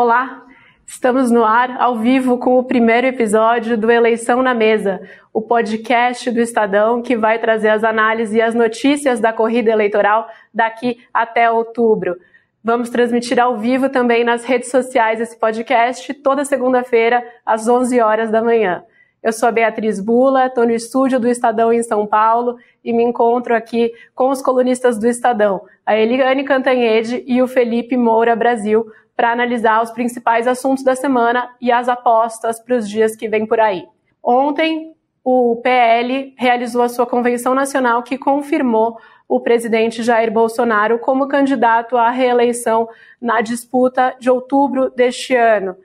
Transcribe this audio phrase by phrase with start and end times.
[0.00, 0.46] Olá,
[0.86, 5.00] estamos no ar ao vivo com o primeiro episódio do Eleição na Mesa,
[5.34, 10.28] o podcast do Estadão que vai trazer as análises e as notícias da corrida eleitoral
[10.54, 12.16] daqui até outubro.
[12.62, 18.30] Vamos transmitir ao vivo também nas redes sociais esse podcast toda segunda-feira às 11 horas
[18.30, 18.84] da manhã.
[19.20, 23.02] Eu sou a Beatriz Bula, estou no estúdio do Estadão em São Paulo e me
[23.02, 28.86] encontro aqui com os colunistas do Estadão, a Eliane Cantanhede e o Felipe Moura Brasil,
[29.18, 33.44] para analisar os principais assuntos da semana e as apostas para os dias que vêm
[33.44, 33.84] por aí.
[34.22, 41.26] Ontem, o PL realizou a sua convenção nacional que confirmou o presidente Jair Bolsonaro como
[41.26, 42.88] candidato à reeleição
[43.20, 45.76] na disputa de outubro deste ano.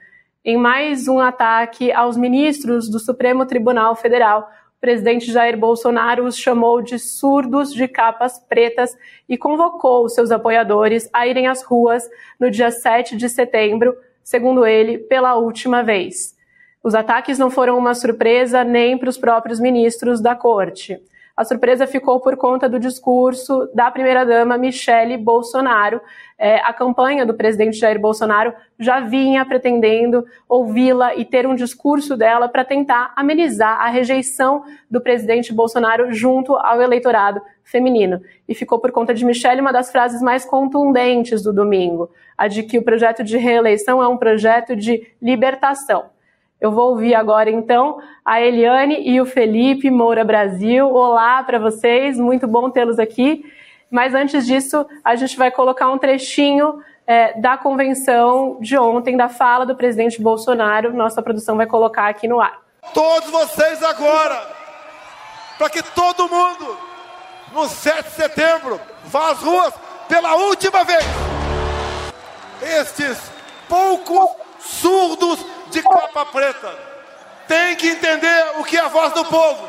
[0.45, 4.47] Em mais um ataque aos ministros do Supremo Tribunal Federal,
[4.83, 8.93] presidente Jair Bolsonaro os chamou de surdos de capas pretas
[9.29, 12.03] e convocou seus apoiadores a irem às ruas
[12.37, 16.35] no dia 7 de setembro, segundo ele, pela última vez.
[16.83, 21.02] Os ataques não foram uma surpresa nem para os próprios ministros da corte.
[21.36, 26.00] A surpresa ficou por conta do discurso da primeira-dama Michele Bolsonaro.
[26.38, 32.16] É, a campanha do presidente Jair Bolsonaro já vinha pretendendo ouvi-la e ter um discurso
[32.16, 38.22] dela para tentar amenizar a rejeição do presidente Bolsonaro junto ao eleitorado feminino.
[38.48, 42.61] E ficou por conta de Michele uma das frases mais contundentes do domingo, a de
[42.61, 46.14] que o projeto de reeleição é um projeto de libertação.
[46.64, 50.88] Eu vou ouvir agora então a Eliane e o Felipe Moura Brasil.
[50.88, 53.44] Olá para vocês, muito bom tê-los aqui.
[53.92, 59.28] Mas antes disso, a gente vai colocar um trechinho é, da convenção de ontem, da
[59.28, 60.94] fala do presidente Bolsonaro.
[60.94, 62.61] Nossa produção vai colocar aqui no ar.
[62.94, 64.48] Todos vocês agora,
[65.58, 66.77] para que todo mundo,
[67.52, 69.73] no 7 de setembro, vá às ruas
[70.08, 71.03] pela última vez.
[72.61, 73.33] Estes
[73.67, 76.93] poucos surdos de capa preta
[77.47, 79.67] tem que entender o que é a voz do povo.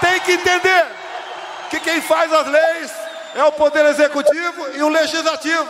[0.00, 0.86] Tem que entender
[1.70, 2.94] que quem faz as leis
[3.36, 5.68] é o poder executivo e o legislativo.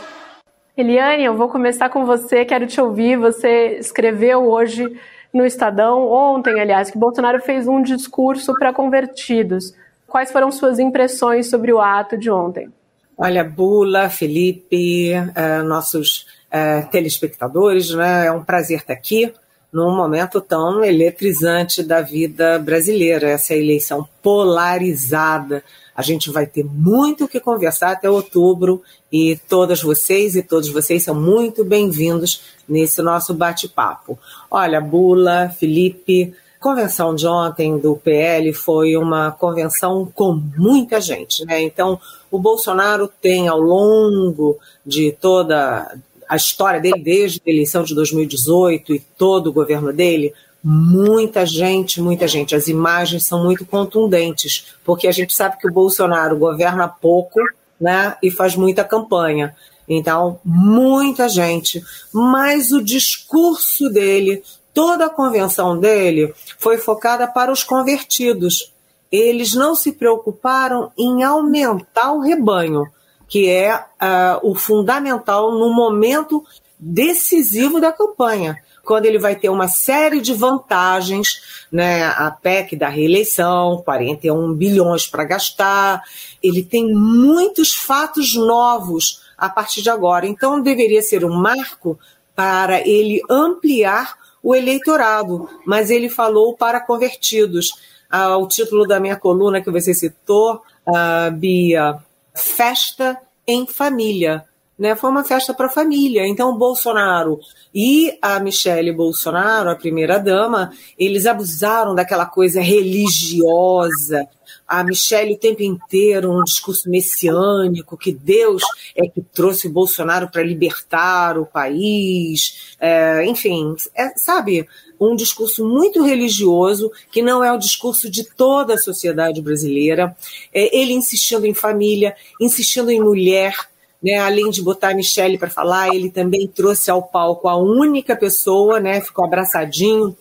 [0.77, 3.17] Eliane, eu vou começar com você, quero te ouvir.
[3.19, 4.99] Você escreveu hoje
[5.33, 9.75] no Estadão, ontem, aliás, que Bolsonaro fez um discurso para convertidos.
[10.07, 12.69] Quais foram suas impressões sobre o ato de ontem?
[13.17, 18.27] Olha, Bula, Felipe, uh, nossos uh, telespectadores, né?
[18.27, 19.33] é um prazer estar aqui
[19.73, 25.65] num momento tão eletrizante da vida brasileira, essa eleição polarizada.
[25.97, 30.69] A gente vai ter muito o que conversar até outubro e todas vocês e todos
[30.69, 34.19] vocês são muito bem-vindos nesse nosso bate-papo.
[34.51, 41.63] Olha, Bula, Felipe, convenção de ontem do PL foi uma convenção com muita gente, né?
[41.63, 41.99] Então,
[42.31, 45.95] o Bolsonaro tem ao longo de toda
[46.33, 50.33] a história dele, desde a eleição de 2018 e todo o governo dele,
[50.65, 52.55] muita gente, muita gente.
[52.55, 57.39] As imagens são muito contundentes, porque a gente sabe que o Bolsonaro governa pouco,
[57.79, 58.17] né?
[58.23, 59.55] E faz muita campanha.
[59.87, 61.83] Então, muita gente,
[62.13, 64.43] mas o discurso dele
[64.75, 68.73] Toda a convenção dele foi focada para os convertidos.
[69.11, 72.87] Eles não se preocuparam em aumentar o rebanho,
[73.33, 76.45] que é uh, o fundamental no momento
[76.79, 82.05] decisivo da campanha, quando ele vai ter uma série de vantagens, né?
[82.05, 86.03] A PEC da reeleição, 41 bilhões para gastar,
[86.43, 90.27] ele tem muitos fatos novos a partir de agora.
[90.27, 91.99] Então deveria ser um marco
[92.37, 97.73] para ele ampliar o eleitorado, mas ele falou para convertidos.
[98.11, 101.99] Ah, o título da minha coluna que você citou, ah, Bia,
[102.35, 104.45] Festa em Família.
[104.79, 104.97] Né?
[104.97, 106.27] Foi uma festa para a família.
[106.27, 107.39] Então, o Bolsonaro
[107.75, 114.29] e a Michele Bolsonaro, a primeira-dama, eles abusaram daquela coisa religiosa,
[114.67, 118.63] a Michelle o tempo inteiro um discurso messiânico, que Deus
[118.97, 124.67] é que trouxe o Bolsonaro para libertar o país, é, enfim, é, sabe,
[125.11, 130.17] um discurso muito religioso, que não é o discurso de toda a sociedade brasileira,
[130.53, 133.55] é, ele insistindo em família, insistindo em mulher,
[134.03, 138.17] né, além de botar a Michelle para falar, ele também trouxe ao palco a única
[138.17, 140.17] pessoa, né, ficou abraçadinho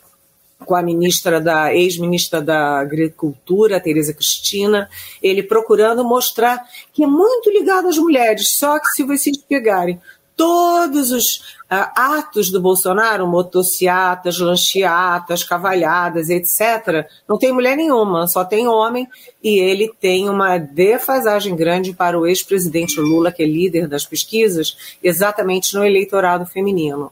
[0.65, 4.87] com a ministra da ex-ministra da Agricultura, Tereza Cristina,
[5.21, 6.63] ele procurando mostrar
[6.93, 9.99] que é muito ligado às mulheres, só que se vocês pegarem
[10.35, 18.67] todos os atos do Bolsonaro, motociatas, lancheatas, cavalhadas, etc., não tem mulher nenhuma, só tem
[18.67, 19.07] homem,
[19.41, 24.97] e ele tem uma defasagem grande para o ex-presidente Lula, que é líder das pesquisas,
[25.01, 27.09] exatamente no eleitorado feminino.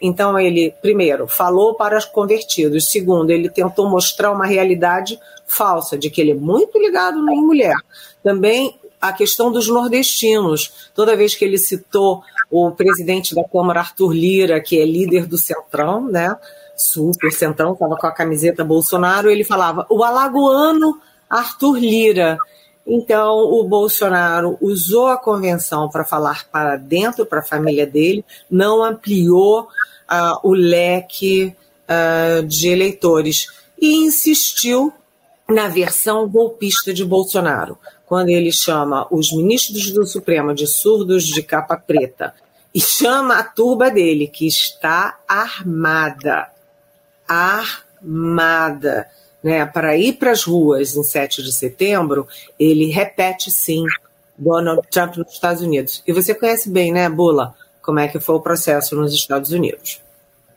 [0.00, 2.90] Então, ele, primeiro, falou para os convertidos.
[2.90, 7.76] Segundo, ele tentou mostrar uma realidade falsa, de que ele é muito ligado em mulher.
[8.24, 10.90] Também a questão dos nordestinos.
[10.94, 15.38] Toda vez que ele citou o presidente da Câmara, Arthur Lira, que é líder do
[15.38, 16.36] Centrão, né?
[16.76, 20.98] Super Centrão, estava com a camiseta Bolsonaro, ele falava o alagoano
[21.28, 22.38] Arthur Lira.
[22.86, 28.82] Então, o Bolsonaro usou a convenção para falar para dentro, para a família dele, não
[28.82, 31.54] ampliou uh, o leque
[31.84, 33.46] uh, de eleitores
[33.80, 34.92] e insistiu
[35.48, 37.78] na versão golpista de Bolsonaro,
[38.10, 42.34] quando ele chama os ministros do Supremo de surdos de capa preta
[42.74, 46.48] e chama a turba dele, que está armada,
[47.28, 49.06] armada,
[49.40, 52.26] né, para ir para as ruas em 7 de setembro,
[52.58, 53.84] ele repete sim
[54.36, 56.02] Donald Trump nos Estados Unidos.
[56.04, 60.02] E você conhece bem, né, Bula, como é que foi o processo nos Estados Unidos.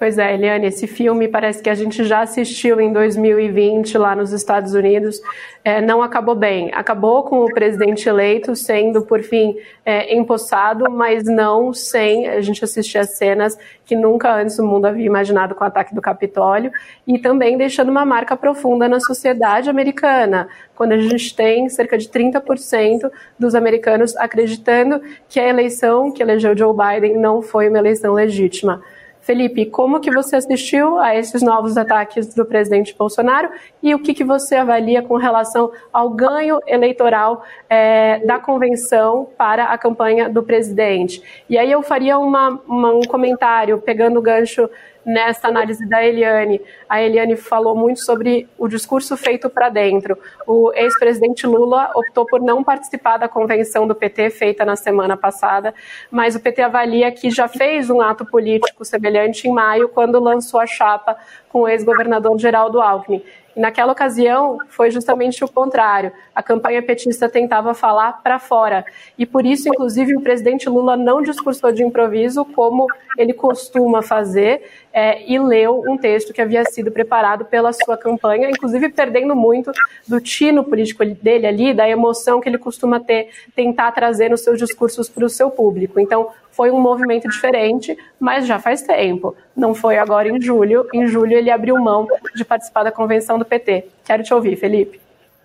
[0.03, 4.33] Pois é, Eliane, esse filme parece que a gente já assistiu em 2020 lá nos
[4.33, 5.21] Estados Unidos.
[5.63, 6.69] É, não acabou bem.
[6.73, 9.55] Acabou com o presidente eleito sendo, por fim,
[9.85, 14.87] é, empossado, mas não sem a gente assistir as cenas que nunca antes o mundo
[14.87, 16.73] havia imaginado com o ataque do Capitólio
[17.07, 22.09] e também deixando uma marca profunda na sociedade americana, quando a gente tem cerca de
[22.09, 23.09] 30%
[23.39, 28.83] dos americanos acreditando que a eleição que elegeu Joe Biden não foi uma eleição legítima.
[29.23, 33.49] Felipe, como que você assistiu a esses novos ataques do presidente Bolsonaro
[33.81, 39.65] e o que, que você avalia com relação ao ganho eleitoral é, da convenção para
[39.65, 41.23] a campanha do presidente?
[41.49, 44.69] E aí eu faria uma, uma, um comentário pegando o gancho
[45.05, 46.61] nesta análise da Eliane.
[46.87, 50.17] A Eliane falou muito sobre o discurso feito para dentro.
[50.47, 55.73] O ex-presidente Lula optou por não participar da convenção do PT feita na semana passada,
[56.09, 60.59] mas o PT avalia que já fez um ato político semelhante em maio, quando lançou
[60.59, 61.17] a chapa
[61.49, 63.21] com o ex-governador Geraldo Alckmin.
[63.55, 66.11] Naquela ocasião foi justamente o contrário.
[66.33, 68.83] A campanha petista tentava falar para fora.
[69.17, 74.63] E por isso, inclusive, o presidente Lula não discursou de improviso, como ele costuma fazer,
[74.91, 79.71] é, e leu um texto que havia sido preparado pela sua campanha, inclusive perdendo muito
[80.07, 84.57] do tino político dele ali, da emoção que ele costuma ter, tentar trazer nos seus
[84.57, 85.99] discursos para o seu público.
[85.99, 89.35] Então, foi um movimento diferente, mas já faz tempo.
[89.55, 90.87] Não foi agora em julho.
[90.93, 93.87] Em julho ele abriu mão de participar da convenção do PT.
[94.05, 95.01] Quero te ouvir, Felipe.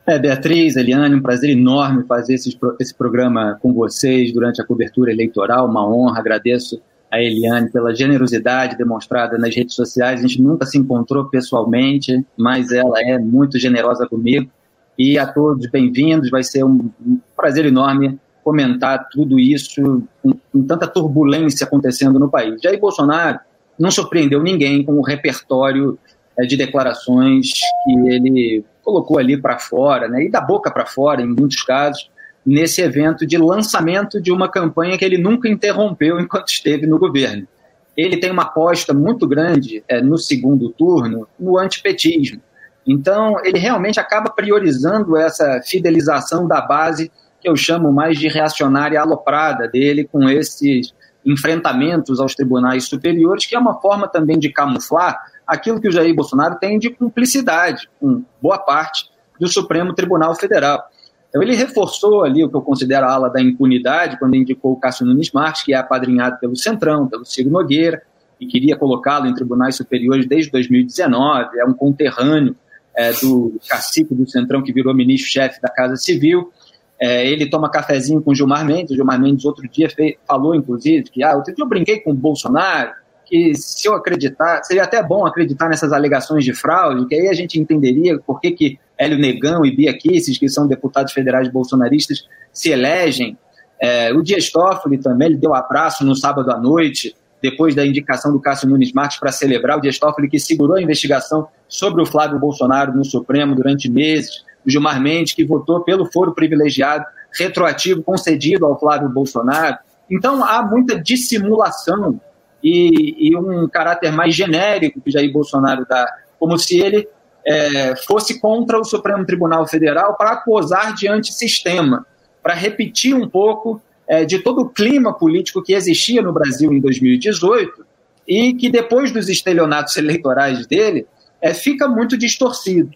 [0.06, 5.10] É, Beatriz, Eliane, um prazer enorme fazer esse, esse programa com vocês durante a cobertura
[5.10, 5.66] eleitoral.
[5.66, 10.20] Uma honra, agradeço a Eliane pela generosidade demonstrada nas redes sociais.
[10.20, 14.50] A gente nunca se encontrou pessoalmente, mas ela é muito generosa comigo.
[14.99, 18.19] E a todos bem-vindos, vai ser um, um prazer enorme
[18.49, 22.62] comentar tudo isso com, com, tanta turbulência acontecendo no país.
[22.62, 23.39] Jair Bolsonaro
[23.79, 25.99] não surpreendeu ninguém com o repertório
[26.39, 27.50] é, de declarações
[27.85, 32.11] que ele colocou ali para fora, né, e da boca para fora, em muitos casos,
[32.45, 37.47] nesse evento de lançamento de uma campanha que ele nunca interrompeu enquanto esteve no governo.
[37.94, 42.41] Ele tem uma aposta muito grande é, no segundo turno no antipetismo.
[42.87, 49.00] Então, ele realmente acaba priorizando essa fidelização da base que eu chamo mais de reacionária
[49.00, 50.94] aloprada dele com esses
[51.25, 56.15] enfrentamentos aos tribunais superiores, que é uma forma também de camuflar aquilo que o Jair
[56.15, 60.84] Bolsonaro tem de cumplicidade com boa parte do Supremo Tribunal Federal.
[61.29, 64.77] Então ele reforçou ali o que eu considero a ala da impunidade quando indicou o
[64.77, 68.03] Cássio Nunes Marques, que é apadrinhado pelo Centrão, pelo Ciro Nogueira,
[68.41, 72.56] e queria colocá-lo em tribunais superiores desde 2019, é um conterrâneo
[72.96, 76.53] é, do cacique do Centrão que virou ministro-chefe da Casa Civil,
[77.00, 78.90] é, ele toma cafezinho com Gilmar Mendes.
[78.90, 82.10] O Gilmar Mendes, outro dia, fez, falou, inclusive, que ah, outro dia eu brinquei com
[82.10, 82.90] o Bolsonaro,
[83.24, 87.34] que se eu acreditar, seria até bom acreditar nessas alegações de fraude, que aí a
[87.34, 92.26] gente entenderia por que, que Hélio Negão e Bia Kicis, que são deputados federais bolsonaristas,
[92.52, 93.38] se elegem.
[93.81, 98.32] É, o Dias Toffoli também, ele deu abraço no sábado à noite, depois da indicação
[98.32, 102.06] do Cássio Nunes Marques para celebrar o Dias Toffoli, que segurou a investigação sobre o
[102.06, 107.05] Flávio Bolsonaro no Supremo durante meses Gilmar Mendes, que votou pelo foro privilegiado
[107.37, 109.79] retroativo concedido ao Flávio Bolsonaro.
[110.10, 112.20] Então há muita dissimulação
[112.63, 116.06] e, e um caráter mais genérico que Jair Bolsonaro dá,
[116.39, 117.08] como se ele
[117.46, 122.06] é, fosse contra o Supremo Tribunal Federal para acusar de antissistema,
[122.43, 126.81] para repetir um pouco é, de todo o clima político que existia no Brasil em
[126.81, 127.87] 2018
[128.27, 131.06] e que depois dos estelionatos eleitorais dele
[131.41, 132.91] é, fica muito distorcido.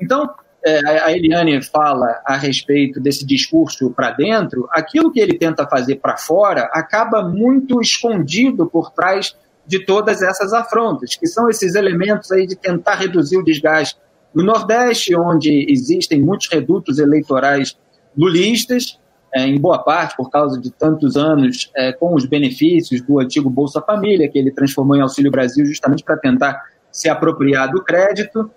[0.00, 0.30] Então,
[0.66, 6.16] a Eliane fala a respeito desse discurso para dentro, aquilo que ele tenta fazer para
[6.16, 9.36] fora acaba muito escondido por trás
[9.66, 13.98] de todas essas afrontas, que são esses elementos aí de tentar reduzir o desgaste.
[14.34, 17.78] No Nordeste, onde existem muitos redutos eleitorais
[18.16, 18.98] lulistas,
[19.34, 23.50] é, em boa parte por causa de tantos anos é, com os benefícios do antigo
[23.50, 28.50] Bolsa Família, que ele transformou em Auxílio Brasil justamente para tentar se apropriar do crédito.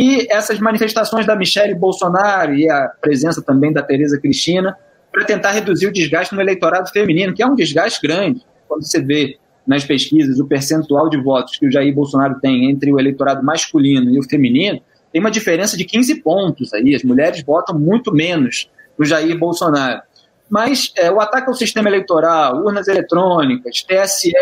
[0.00, 4.78] E essas manifestações da Michelle Bolsonaro e a presença também da Tereza Cristina
[5.10, 8.46] para tentar reduzir o desgaste no eleitorado feminino, que é um desgaste grande.
[8.68, 9.36] Quando você vê
[9.66, 14.08] nas pesquisas o percentual de votos que o Jair Bolsonaro tem entre o eleitorado masculino
[14.14, 14.80] e o feminino,
[15.12, 16.94] tem uma diferença de 15 pontos aí.
[16.94, 20.00] As mulheres votam muito menos no Jair Bolsonaro.
[20.48, 24.32] Mas é, o ataque ao sistema eleitoral, urnas eletrônicas, TSE,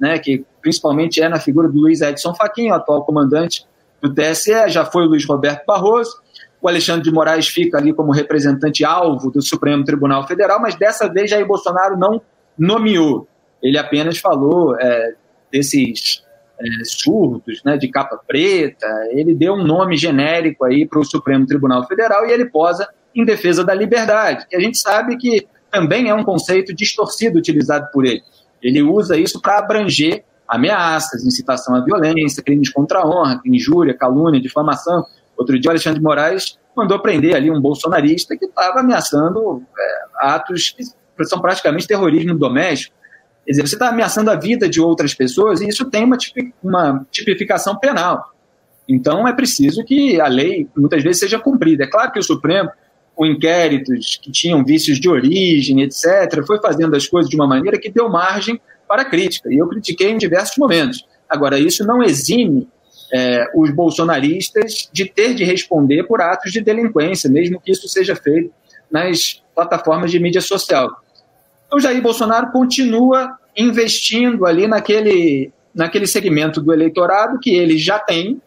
[0.00, 3.64] né, que principalmente é na figura do Luiz Edson Fachin, atual comandante
[4.04, 6.22] do TSE, já foi o Luiz Roberto Barroso.
[6.60, 11.08] O Alexandre de Moraes fica ali como representante alvo do Supremo Tribunal Federal, mas dessa
[11.08, 12.20] vez Jair Bolsonaro não
[12.58, 13.26] nomeou.
[13.62, 15.14] Ele apenas falou é,
[15.50, 16.22] desses
[16.60, 21.46] é, surtos né, de capa preta, ele deu um nome genérico aí para o Supremo
[21.46, 26.08] Tribunal Federal e ele posa em defesa da liberdade, que a gente sabe que também
[26.08, 28.22] é um conceito distorcido utilizado por ele.
[28.62, 34.40] Ele usa isso para abranger ameaças, incitação à violência, crimes contra a honra, injúria, calúnia,
[34.40, 35.04] difamação.
[35.36, 40.26] Outro dia, o Alexandre de Moraes mandou prender ali um bolsonarista que estava ameaçando é,
[40.26, 42.94] atos que são praticamente terrorismo doméstico.
[43.44, 46.16] Quer dizer, você está ameaçando a vida de outras pessoas e isso tem uma,
[46.62, 48.32] uma tipificação penal.
[48.88, 51.84] Então, é preciso que a lei, muitas vezes, seja cumprida.
[51.84, 52.70] É claro que o Supremo
[53.14, 57.78] com inquéritos que tinham vícios de origem, etc., foi fazendo as coisas de uma maneira
[57.78, 59.52] que deu margem para crítica.
[59.52, 61.06] E eu critiquei em diversos momentos.
[61.28, 62.68] Agora, isso não exime
[63.12, 68.14] é, os bolsonaristas de ter de responder por atos de delinquência, mesmo que isso seja
[68.14, 68.52] feito
[68.90, 70.90] nas plataformas de mídia social.
[71.66, 78.40] Então, Jair Bolsonaro continua investindo ali naquele, naquele segmento do eleitorado que ele já tem,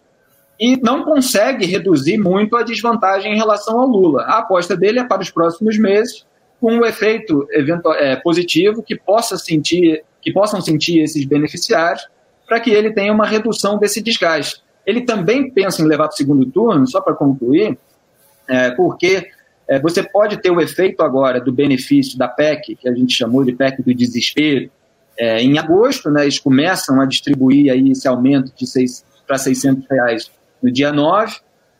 [0.59, 4.23] e não consegue reduzir muito a desvantagem em relação ao Lula.
[4.23, 6.25] A aposta dele é para os próximos meses,
[6.59, 12.05] com um efeito é, positivo que possa sentir, que possam sentir esses beneficiários,
[12.45, 14.61] para que ele tenha uma redução desse desgaste.
[14.85, 17.77] Ele também pensa em levar para o segundo turno, só para concluir,
[18.45, 19.29] é, porque
[19.69, 23.45] é, você pode ter o efeito agora do benefício da PEC, que a gente chamou
[23.45, 24.69] de PEC do desespero.
[25.17, 28.65] É, em agosto, né, eles começam a distribuir aí esse aumento de
[29.25, 30.29] para 600 reais
[30.61, 31.37] no dia 9,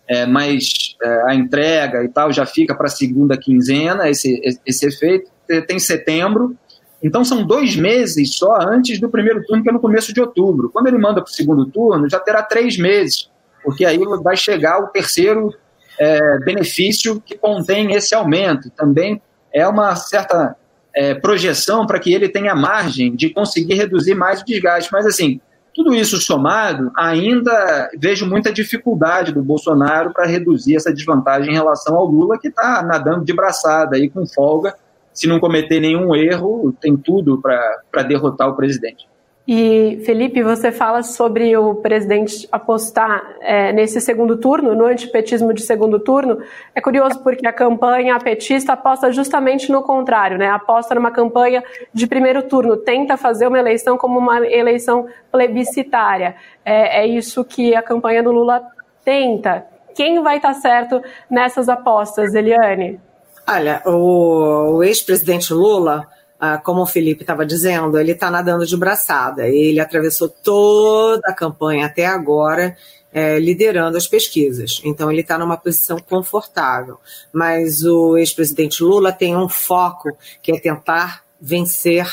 [0.07, 4.87] é, mas é, a entrega e tal já fica para a segunda quinzena, esse, esse
[4.87, 5.29] efeito.
[5.67, 6.57] Tem setembro,
[7.01, 10.69] então são dois meses só antes do primeiro turno, que é no começo de outubro.
[10.69, 13.29] Quando ele manda para o segundo turno, já terá três meses,
[13.63, 15.53] porque aí vai chegar o terceiro
[15.99, 18.69] é, benefício que contém esse aumento.
[18.71, 19.21] Também
[19.53, 20.55] é uma certa
[20.95, 24.91] é, projeção para que ele tenha margem de conseguir reduzir mais o desgaste.
[24.91, 25.39] Mas assim,
[25.77, 31.95] tudo isso somado, ainda vejo muita dificuldade do Bolsonaro para reduzir essa desvantagem em relação
[31.95, 34.75] ao Lula, que está nadando de braçada aí com folga.
[35.17, 39.07] Se não cometer nenhum erro, tem tudo para derrotar o presidente.
[39.47, 45.63] E, Felipe, você fala sobre o presidente apostar é, nesse segundo turno, no antipetismo de
[45.63, 46.37] segundo turno.
[46.75, 50.49] É curioso porque a campanha petista aposta justamente no contrário, né?
[50.49, 56.35] Aposta numa campanha de primeiro turno, tenta fazer uma eleição como uma eleição plebiscitária.
[56.63, 58.61] É, é isso que a campanha do Lula
[59.03, 59.65] tenta.
[59.95, 62.99] Quem vai estar certo nessas apostas, Eliane?
[63.49, 66.07] Olha, o, o ex-presidente Lula
[66.39, 69.47] ah, como o Felipe estava dizendo, ele está nadando de braçada.
[69.47, 72.77] Ele atravessou toda a campanha até agora,
[73.11, 74.79] é, liderando as pesquisas.
[74.83, 76.99] Então, ele está numa posição confortável.
[77.33, 82.07] Mas o ex-presidente Lula tem um foco que é tentar vencer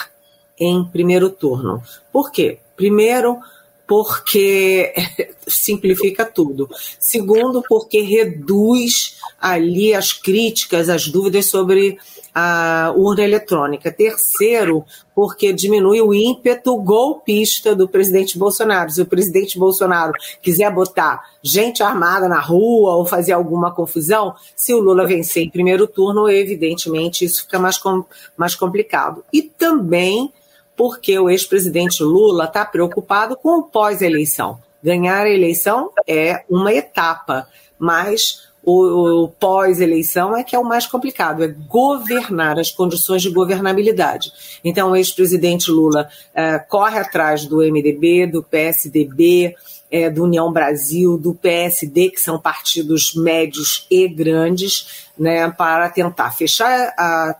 [0.58, 1.82] em primeiro turno.
[2.10, 2.60] Por quê?
[2.76, 3.38] Primeiro,
[3.86, 4.92] porque
[5.46, 6.68] simplifica tudo.
[6.98, 11.98] Segundo, porque reduz ali as críticas, as dúvidas sobre
[12.34, 13.92] a urna eletrônica.
[13.92, 18.90] Terceiro, porque diminui o ímpeto golpista do presidente Bolsonaro.
[18.90, 20.12] Se o presidente Bolsonaro
[20.42, 25.50] quiser botar gente armada na rua ou fazer alguma confusão, se o Lula vencer em
[25.50, 28.04] primeiro turno, evidentemente isso fica mais, com,
[28.36, 29.22] mais complicado.
[29.32, 30.32] E também
[30.76, 34.58] porque o ex-presidente Lula está preocupado com o pós-eleição.
[34.82, 40.86] Ganhar a eleição é uma etapa, mas o, o pós-eleição é que é o mais
[40.86, 44.32] complicado, é governar as condições de governabilidade.
[44.64, 49.54] Então, o ex-presidente Lula é, corre atrás do MDB, do PSDB,
[49.90, 56.32] é, do União Brasil, do PSD, que são partidos médios e grandes, né, para tentar
[56.32, 57.36] fechar a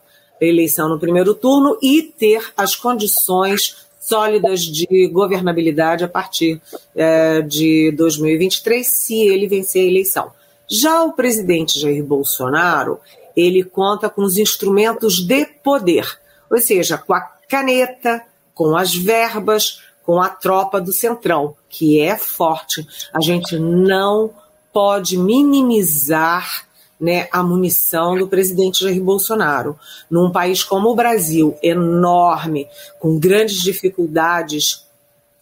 [0.46, 6.60] eleição no primeiro turno e ter as condições sólidas de governabilidade a partir
[6.94, 10.32] é, de 2023, se ele vencer a eleição.
[10.70, 13.00] Já o presidente Jair Bolsonaro,
[13.36, 16.06] ele conta com os instrumentos de poder,
[16.50, 18.22] ou seja, com a caneta,
[18.54, 22.86] com as verbas, com a tropa do Centrão, que é forte.
[23.12, 24.30] A gente não
[24.72, 26.66] pode minimizar
[27.04, 29.78] né, a munição do presidente Jair Bolsonaro.
[30.10, 32.66] Num país como o Brasil, enorme,
[32.98, 34.82] com grandes dificuldades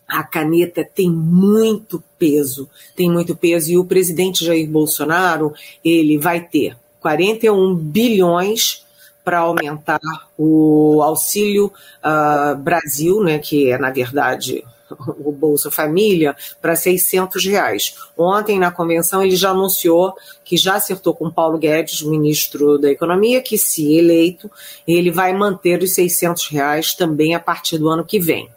[0.09, 6.41] a caneta tem muito peso, tem muito peso e o presidente Jair Bolsonaro, ele vai
[6.41, 8.85] ter 41 bilhões
[9.25, 10.01] para aumentar
[10.37, 11.73] o auxílio
[12.05, 14.65] uh, Brasil, né, que é na verdade
[15.19, 17.95] o Bolsa Família, para 600 reais.
[18.17, 23.41] Ontem, na convenção, ele já anunciou que já acertou com Paulo Guedes, ministro da Economia,
[23.41, 24.51] que se eleito,
[24.87, 28.49] ele vai manter os 600 reais também a partir do ano que vem.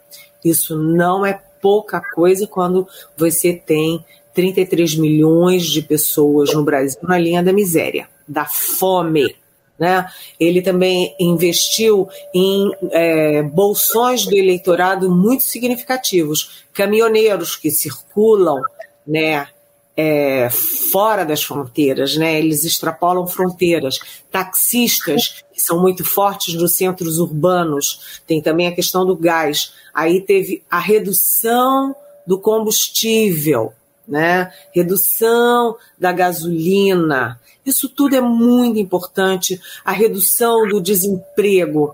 [0.44, 7.18] Isso não é pouca coisa quando você tem 33 milhões de pessoas no Brasil na
[7.18, 9.34] linha da miséria, da fome.
[9.78, 10.06] Né?
[10.40, 18.60] Ele também investiu em é, bolsões do eleitorado muito significativos, caminhoneiros que circulam
[19.06, 19.46] né,
[19.96, 20.48] é,
[20.92, 22.38] fora das fronteiras, né?
[22.38, 23.98] eles extrapolam fronteiras,
[24.30, 29.72] taxistas que são muito fortes nos centros urbanos, tem também a questão do gás.
[29.94, 33.72] Aí teve a redução do combustível,
[34.06, 34.52] né?
[34.72, 39.60] redução da gasolina, isso tudo é muito importante.
[39.84, 41.92] A redução do desemprego.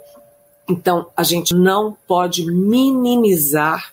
[0.69, 3.93] Então, a gente não pode minimizar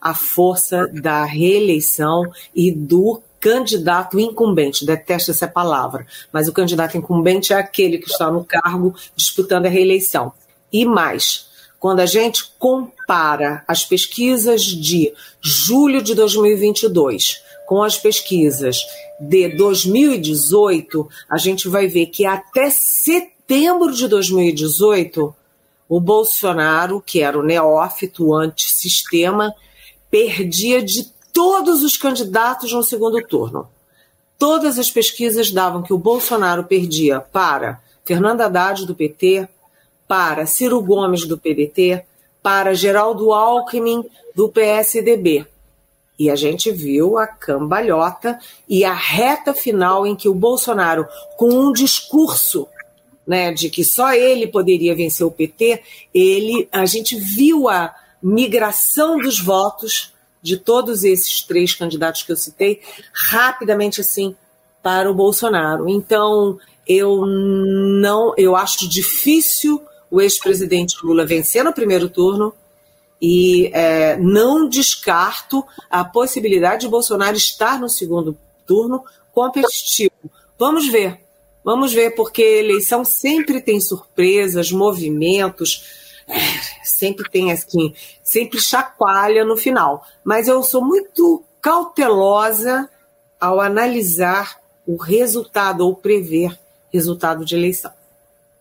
[0.00, 2.22] a força da reeleição
[2.54, 4.86] e do candidato incumbente.
[4.86, 9.68] Detesto essa palavra, mas o candidato incumbente é aquele que está no cargo disputando a
[9.68, 10.32] reeleição.
[10.72, 11.46] E mais,
[11.78, 18.78] quando a gente compara as pesquisas de julho de 2022 com as pesquisas
[19.20, 25.34] de 2018, a gente vai ver que até setembro de 2018,
[25.86, 29.54] o Bolsonaro, que era o neófito antissistema,
[30.10, 33.68] perdia de todos os candidatos no segundo turno.
[34.38, 39.46] Todas as pesquisas davam que o Bolsonaro perdia para Fernando Haddad, do PT,
[40.08, 42.02] para Ciro Gomes, do PDT,
[42.42, 44.02] para Geraldo Alckmin,
[44.34, 45.46] do PSDB.
[46.18, 51.48] E a gente viu a cambalhota e a reta final em que o Bolsonaro, com
[51.48, 52.66] um discurso
[53.26, 55.82] né, de que só ele poderia vencer o PT,
[56.14, 62.36] ele, a gente viu a migração dos votos de todos esses três candidatos que eu
[62.36, 62.80] citei
[63.12, 64.34] rapidamente assim
[64.82, 65.88] para o Bolsonaro.
[65.88, 72.54] Então, eu não, eu acho difícil o ex-presidente Lula vencer no primeiro turno
[73.20, 80.12] e é, não descarto a possibilidade de Bolsonaro estar no segundo turno competitivo.
[80.58, 81.20] Vamos ver,
[81.64, 85.84] vamos ver, porque eleição sempre tem surpresas, movimentos,
[86.28, 86.38] é,
[86.84, 90.04] sempre tem assim, sempre chacoalha no final.
[90.22, 92.88] Mas eu sou muito cautelosa
[93.40, 96.58] ao analisar o resultado ou prever
[96.92, 97.97] resultado de eleição.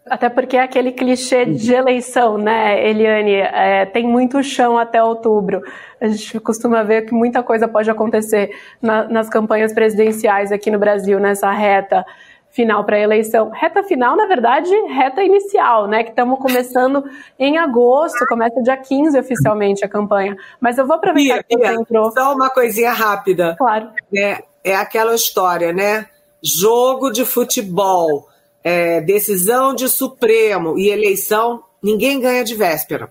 [0.10, 1.80] Até porque é aquele clichê de uhum.
[1.80, 3.36] eleição, né, Eliane?
[3.36, 5.62] É, tem muito chão até outubro.
[6.00, 10.80] A gente costuma ver que muita coisa pode acontecer na, nas campanhas presidenciais aqui no
[10.80, 12.06] Brasil, nessa reta
[12.50, 13.52] final para a eleição.
[13.52, 16.04] Reta final, na verdade, reta inicial, né?
[16.04, 17.04] Que estamos começando
[17.38, 20.36] em agosto, começa dia 15 oficialmente a campanha.
[20.60, 22.12] Mas eu vou aproveitar Pia, que você entrou.
[22.12, 23.56] Só uma coisinha rápida.
[23.58, 23.90] Claro.
[24.16, 26.08] É, é aquela história, né?
[26.42, 28.28] Jogo de futebol
[28.64, 33.10] é, decisão de Supremo e eleição, ninguém ganha de véspera.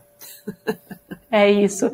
[1.30, 1.90] É isso.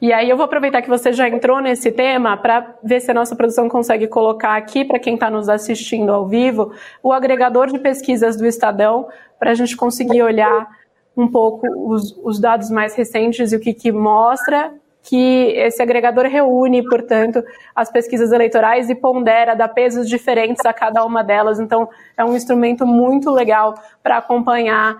[0.00, 3.14] E aí eu vou aproveitar que você já entrou nesse tema para ver se a
[3.14, 7.78] nossa produção consegue colocar aqui para quem está nos assistindo ao vivo o agregador de
[7.78, 10.68] pesquisas do Estadão para a gente conseguir olhar
[11.16, 14.72] um pouco os, os dados mais recentes e o que, que mostra
[15.06, 17.40] que esse agregador reúne, portanto,
[17.74, 21.60] as pesquisas eleitorais e pondera, dá pesos diferentes a cada uma delas.
[21.60, 24.96] Então, é um instrumento muito legal para acompanhar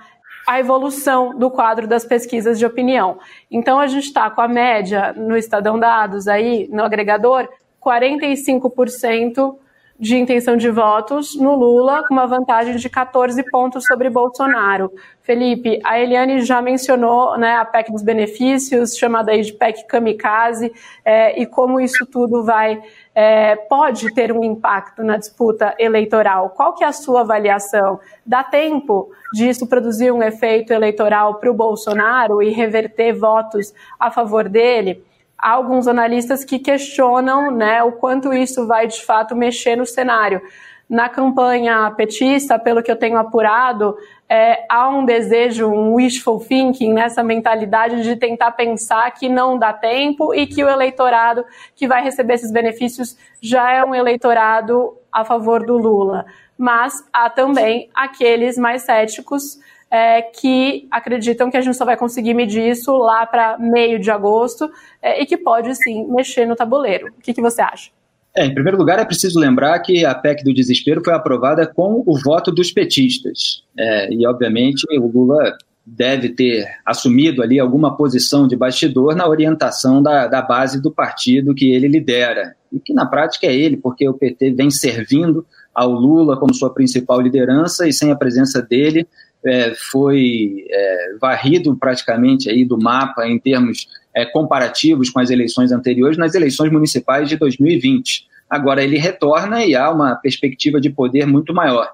[0.47, 3.19] a evolução do quadro das pesquisas de opinião.
[3.51, 7.49] Então, a gente está com a média no Estadão Dados aí, no agregador,
[7.85, 9.57] 45%
[9.99, 14.93] de intenção de votos no Lula, com uma vantagem de 14 pontos sobre Bolsonaro.
[15.23, 20.73] Felipe, a Eliane já mencionou né, a PEC dos benefícios, chamada aí de PEC kamikaze,
[21.05, 22.81] é, e como isso tudo vai
[23.15, 26.51] é, pode ter um impacto na disputa eleitoral.
[26.51, 27.99] Qual que é a sua avaliação?
[28.25, 34.49] Dá tempo disso produzir um efeito eleitoral para o Bolsonaro e reverter votos a favor
[34.49, 35.03] dele?
[35.39, 40.41] Há alguns analistas que questionam né, o quanto isso vai de fato mexer no cenário.
[40.89, 43.97] Na campanha petista, pelo que eu tenho apurado,
[44.29, 49.73] é, há um desejo, um wishful thinking, nessa mentalidade de tentar pensar que não dá
[49.73, 51.45] tempo e que o eleitorado
[51.75, 56.25] que vai receber esses benefícios já é um eleitorado a favor do Lula.
[56.57, 59.59] Mas há também aqueles mais céticos
[59.97, 64.11] é, que acreditam que a gente só vai conseguir medir isso lá para meio de
[64.11, 67.09] agosto é, e que pode sim mexer no tabuleiro.
[67.19, 67.91] O que, que você acha?
[68.37, 72.03] É, em primeiro lugar, é preciso lembrar que a PEC do desespero foi aprovada com
[72.05, 73.63] o voto dos petistas.
[73.79, 75.57] É, e, obviamente, o Lula
[75.87, 81.55] deve ter assumido ali alguma posição de bastidor na orientação da, da base do partido
[81.55, 82.55] que ele lidera.
[82.71, 86.73] E que, na prática, é ele, porque o PT vem servindo ao Lula como sua
[86.73, 89.07] principal liderança e sem a presença dele
[89.47, 95.71] é, foi é, varrido praticamente aí do mapa em termos é, comparativos com as eleições
[95.73, 98.27] anteriores nas eleições municipais de 2020.
[98.49, 101.91] Agora ele retorna e há uma perspectiva de poder muito maior.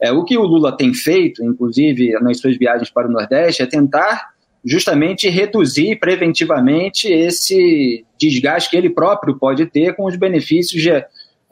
[0.00, 3.66] É, o que o Lula tem feito, inclusive nas suas viagens para o Nordeste, é
[3.66, 10.82] tentar justamente reduzir preventivamente esse desgaste que ele próprio pode ter com os benefícios,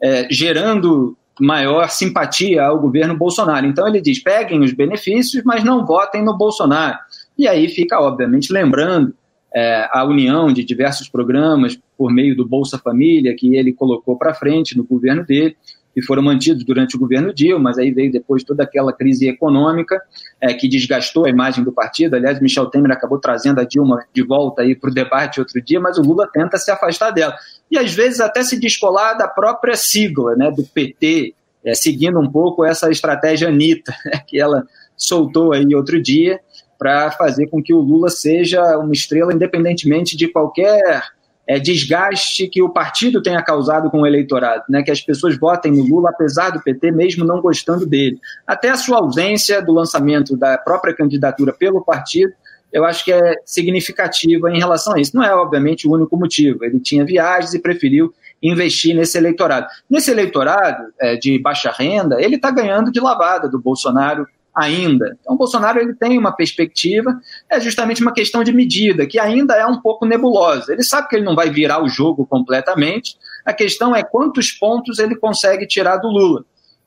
[0.01, 3.65] é, gerando maior simpatia ao governo Bolsonaro.
[3.65, 6.97] Então ele diz: peguem os benefícios, mas não votem no Bolsonaro.
[7.37, 9.15] E aí fica, obviamente, lembrando
[9.53, 14.33] é, a união de diversos programas por meio do Bolsa Família que ele colocou para
[14.33, 15.55] frente no governo dele
[15.93, 20.01] que foram mantidos durante o governo Dilma, mas aí veio depois toda aquela crise econômica
[20.41, 22.15] é, que desgastou a imagem do partido.
[22.15, 25.97] Aliás, Michel Temer acabou trazendo a Dilma de volta para o debate outro dia, mas
[25.97, 27.35] o Lula tenta se afastar dela.
[27.69, 32.29] E às vezes até se descolar da própria sigla, né, do PT, é, seguindo um
[32.29, 34.63] pouco essa estratégia Anitta, né, que ela
[34.97, 36.39] soltou aí outro dia,
[36.77, 41.03] para fazer com que o Lula seja uma estrela independentemente de qualquer
[41.47, 44.81] é, desgaste que o partido tenha causado com o eleitorado, né?
[44.81, 48.17] que as pessoas votem no Lula apesar do PT, mesmo não gostando dele.
[48.47, 52.31] Até a sua ausência do lançamento da própria candidatura pelo partido,
[52.71, 55.15] eu acho que é significativa em relação a isso.
[55.15, 56.65] Não é, obviamente, o único motivo.
[56.65, 59.67] Ele tinha viagens e preferiu investir nesse eleitorado.
[59.89, 65.17] Nesse eleitorado é, de baixa renda, ele está ganhando de lavada do Bolsonaro ainda.
[65.19, 69.55] Então, o Bolsonaro ele tem uma perspectiva, é justamente uma questão de medida, que ainda
[69.55, 70.71] é um pouco nebulosa.
[70.71, 74.99] Ele sabe que ele não vai virar o jogo completamente, a questão é quantos pontos
[74.99, 76.45] ele consegue tirar do Lula.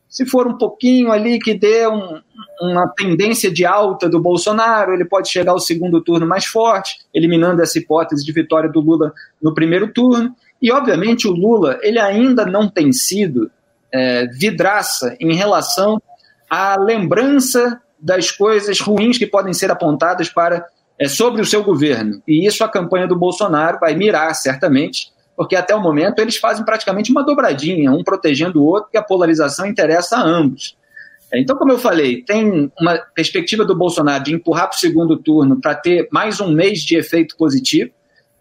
[0.09, 2.21] Se for um pouquinho ali que dê um,
[2.61, 7.61] uma tendência de alta do Bolsonaro, ele pode chegar ao segundo turno mais forte, eliminando
[7.61, 10.35] essa hipótese de vitória do Lula no primeiro turno.
[10.63, 13.51] E, obviamente, o Lula ele ainda não tem sido
[13.93, 16.01] é, vidraça em relação
[16.49, 20.67] a lembrança das coisas ruins que podem ser apontadas para
[20.99, 22.23] é, sobre o seu governo.
[22.27, 26.65] E isso a campanha do Bolsonaro vai mirar, certamente, porque até o momento eles fazem
[26.65, 30.77] praticamente uma dobradinha, um protegendo o outro, que a polarização interessa a ambos.
[31.33, 35.17] É, então, como eu falei, tem uma perspectiva do Bolsonaro de empurrar para o segundo
[35.17, 37.91] turno para ter mais um mês de efeito positivo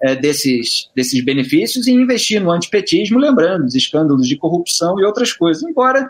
[0.02, 5.34] é, desses, desses benefícios e investir no antipetismo, lembrando os escândalos de corrupção e outras
[5.34, 5.64] coisas.
[5.64, 6.08] Embora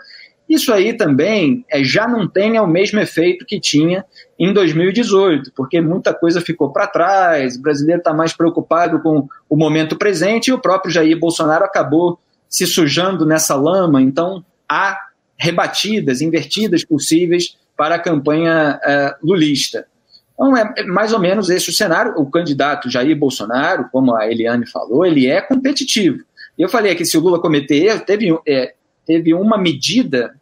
[0.48, 4.04] isso aí também é, já não tenha o mesmo efeito que tinha
[4.38, 9.56] em 2018, porque muita coisa ficou para trás, o brasileiro está mais preocupado com o
[9.56, 14.96] momento presente e o próprio Jair Bolsonaro acabou se sujando nessa lama, então há
[15.36, 19.86] rebatidas, invertidas possíveis para a campanha uh, lulista.
[20.32, 22.14] Então é mais ou menos esse o cenário.
[22.16, 26.18] O candidato Jair Bolsonaro, como a Eliane falou, ele é competitivo.
[26.58, 28.74] Eu falei aqui, se o Lula cometer erro, teve, é,
[29.06, 30.34] teve uma medida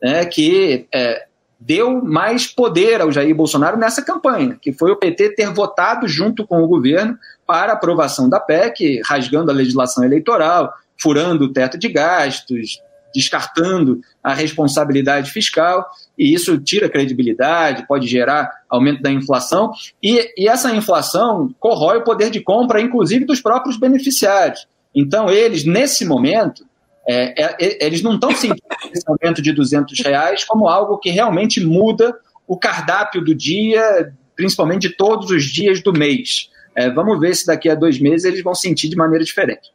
[0.00, 1.26] né, que é,
[1.58, 6.46] deu mais poder ao Jair Bolsonaro nessa campanha, que foi o PT ter votado junto
[6.46, 11.88] com o governo para aprovação da PEC, rasgando a legislação eleitoral, furando o teto de
[11.88, 12.80] gastos,
[13.14, 15.86] descartando a responsabilidade fiscal,
[16.18, 19.70] e isso tira credibilidade, pode gerar aumento da inflação,
[20.02, 24.66] e, e essa inflação corrói o poder de compra, inclusive dos próprios beneficiários.
[24.94, 26.64] Então, eles, nesse momento,
[27.08, 28.62] é, é, é, eles não estão sentindo
[28.92, 32.14] esse aumento de 200 reais como algo que realmente muda
[32.46, 36.50] o cardápio do dia, principalmente de todos os dias do mês.
[36.74, 39.70] É, vamos ver se daqui a dois meses eles vão sentir de maneira diferente.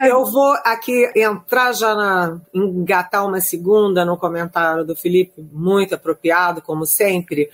[0.00, 2.40] Eu vou aqui entrar já na.
[2.54, 7.50] engatar uma segunda no comentário do Felipe, muito apropriado, como sempre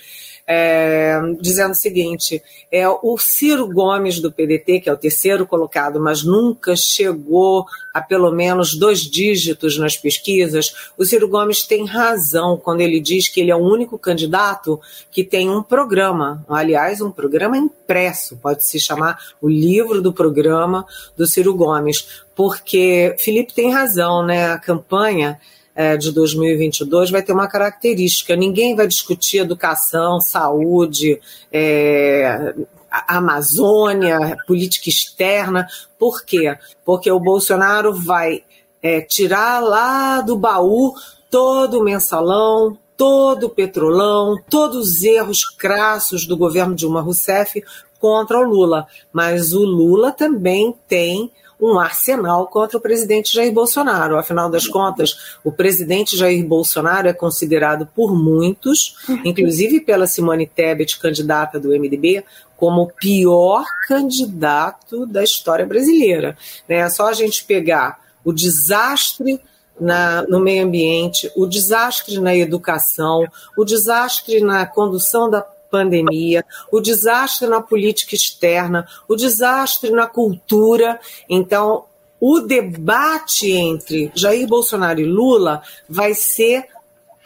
[0.46, 5.98] é, dizendo o seguinte: é o Ciro Gomes do PDT, que é o terceiro colocado,
[5.98, 10.92] mas nunca chegou a pelo menos dois dígitos nas pesquisas.
[10.98, 14.80] O Ciro Gomes tem razão quando ele diz que ele é o único candidato
[15.11, 20.85] que tem um programa, aliás, um programa impresso, pode se chamar o livro do programa
[21.16, 24.52] do Ciro Gomes, porque Felipe tem razão, né?
[24.52, 25.38] A campanha
[25.74, 31.20] é, de 2022 vai ter uma característica: ninguém vai discutir educação, saúde,
[31.52, 32.54] é,
[32.90, 35.66] Amazônia, política externa.
[35.98, 36.56] Por quê?
[36.84, 38.44] Porque o Bolsonaro vai
[38.82, 40.94] é, tirar lá do baú
[41.30, 47.62] todo o mensalão, todo o petrolão, todos os erros crassos do governo Dilma Rousseff
[47.98, 48.86] contra o Lula.
[49.12, 54.18] Mas o Lula também tem um arsenal contra o presidente Jair Bolsonaro.
[54.18, 60.98] Afinal das contas, o presidente Jair Bolsonaro é considerado por muitos, inclusive pela Simone Tebet,
[60.98, 62.24] candidata do MDB,
[62.56, 66.36] como o pior candidato da história brasileira.
[66.68, 69.40] É só a gente pegar o desastre
[69.78, 76.80] na, no meio ambiente, o desastre na educação, o desastre na condução da pandemia, o
[76.80, 81.00] desastre na política externa, o desastre na cultura.
[81.28, 81.87] Então,
[82.20, 86.66] o debate entre Jair Bolsonaro e Lula vai ser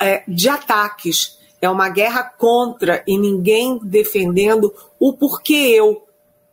[0.01, 1.39] é, de ataques.
[1.61, 6.07] É uma guerra contra e ninguém defendendo o porquê eu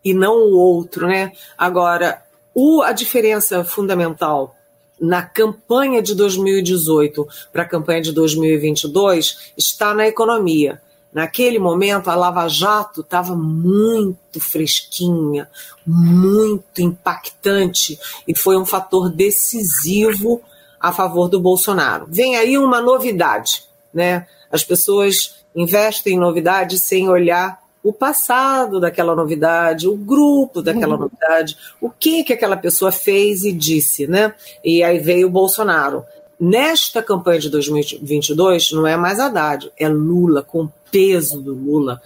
[0.03, 1.31] e não o outro, né?
[1.57, 2.21] Agora,
[2.53, 4.53] o, a diferença fundamental
[4.99, 10.81] na campanha de 2018 para a campanha de 2022 está na economia.
[11.15, 15.49] Naquele momento, a Lava Jato estava muito fresquinha,
[15.87, 17.97] muito impactante
[18.27, 20.41] e foi um fator decisivo
[20.77, 22.05] a favor do Bolsonaro.
[22.09, 24.27] Vem aí uma novidade, né?
[24.51, 31.03] As pessoas investem em novidade sem olhar o passado daquela novidade, o grupo daquela uhum.
[31.03, 34.33] novidade, o que que aquela pessoa fez e disse, né?
[34.61, 36.03] E aí veio o Bolsonaro.
[36.39, 42.01] Nesta campanha de 2022, não é mais Haddad, é Lula, com peso do Lula.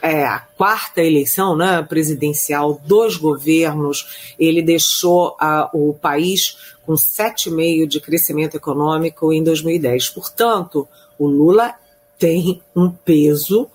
[0.00, 7.86] É a quarta eleição né, presidencial dos governos, ele deixou a, o país com 7,5%
[7.86, 10.10] de crescimento econômico em 2010.
[10.10, 10.86] Portanto,
[11.18, 11.74] o Lula
[12.18, 13.68] tem um peso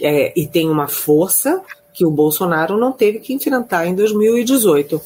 [0.00, 5.00] é, e tem uma força que o Bolsonaro não teve que enfrentar em 2018.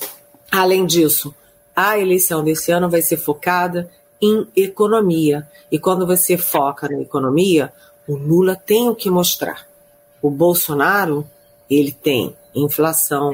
[0.50, 1.34] Além disso,
[1.74, 3.90] a eleição desse ano vai ser focada
[4.24, 5.48] em economia.
[5.70, 7.72] E quando você foca na economia,
[8.06, 9.66] o Lula tem o que mostrar.
[10.22, 11.28] O Bolsonaro,
[11.68, 13.32] ele tem inflação,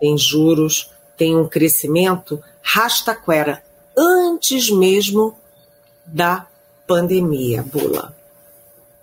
[0.00, 3.62] tem juros, tem um crescimento rastaquera
[3.96, 5.34] antes mesmo
[6.04, 6.46] da
[6.86, 8.14] pandemia, Bula.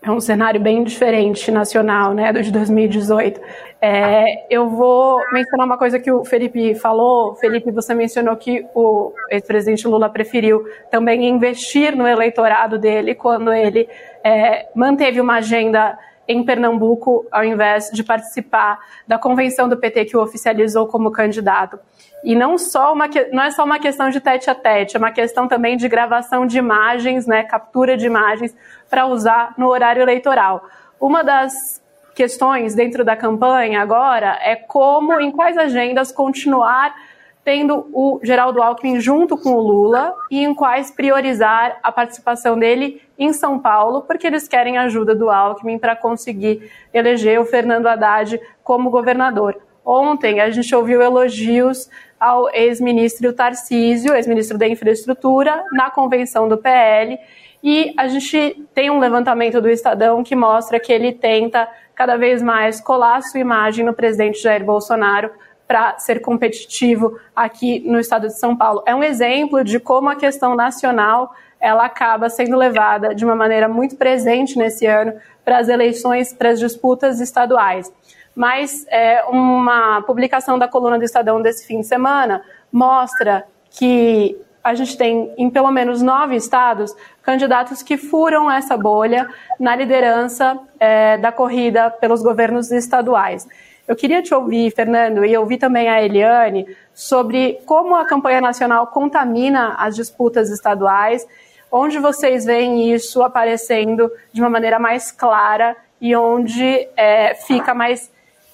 [0.06, 3.40] É um cenário bem diferente nacional, né, do de 2018.
[3.82, 7.36] É, eu vou mencionar uma coisa que o Felipe falou.
[7.36, 13.88] Felipe, você mencionou que o ex-presidente Lula preferiu também investir no eleitorado dele quando ele
[14.22, 20.18] é, manteve uma agenda em Pernambuco, ao invés de participar da convenção do PT que
[20.18, 21.80] o oficializou como candidato.
[22.24, 25.12] E não, só uma, não é só uma questão de tete a tete, é uma
[25.12, 28.56] questão também de gravação de imagens, né, captura de imagens,
[28.90, 30.66] para usar no horário eleitoral.
[31.00, 31.82] Uma das
[32.16, 36.96] questões dentro da campanha agora é como, em quais agendas continuar
[37.44, 43.02] tendo o Geraldo Alckmin junto com o Lula e em quais priorizar a participação dele
[43.18, 47.88] em São Paulo, porque eles querem a ajuda do Alckmin para conseguir eleger o Fernando
[47.88, 49.62] Haddad como governador.
[49.86, 57.20] Ontem a gente ouviu elogios ao ex-ministro Tarcísio, ex-ministro da Infraestrutura, na convenção do PL,
[57.62, 62.42] e a gente tem um levantamento do Estadão que mostra que ele tenta cada vez
[62.42, 65.32] mais colar sua imagem no presidente Jair Bolsonaro
[65.68, 68.84] para ser competitivo aqui no estado de São Paulo.
[68.86, 73.70] É um exemplo de como a questão nacional ela acaba sendo levada de uma maneira
[73.70, 75.14] muito presente nesse ano
[75.46, 77.90] para as eleições, para as disputas estaduais.
[78.36, 84.74] Mas é, uma publicação da coluna do Estadão desse fim de semana mostra que a
[84.74, 89.26] gente tem em pelo menos nove estados candidatos que furam essa bolha
[89.58, 93.48] na liderança é, da corrida pelos governos estaduais.
[93.88, 98.88] Eu queria te ouvir, Fernando, e ouvir também a Eliane, sobre como a campanha nacional
[98.88, 101.26] contamina as disputas estaduais,
[101.76, 108.12] onde vocês veem isso aparecendo de uma maneira mais clara e onde é, fica mais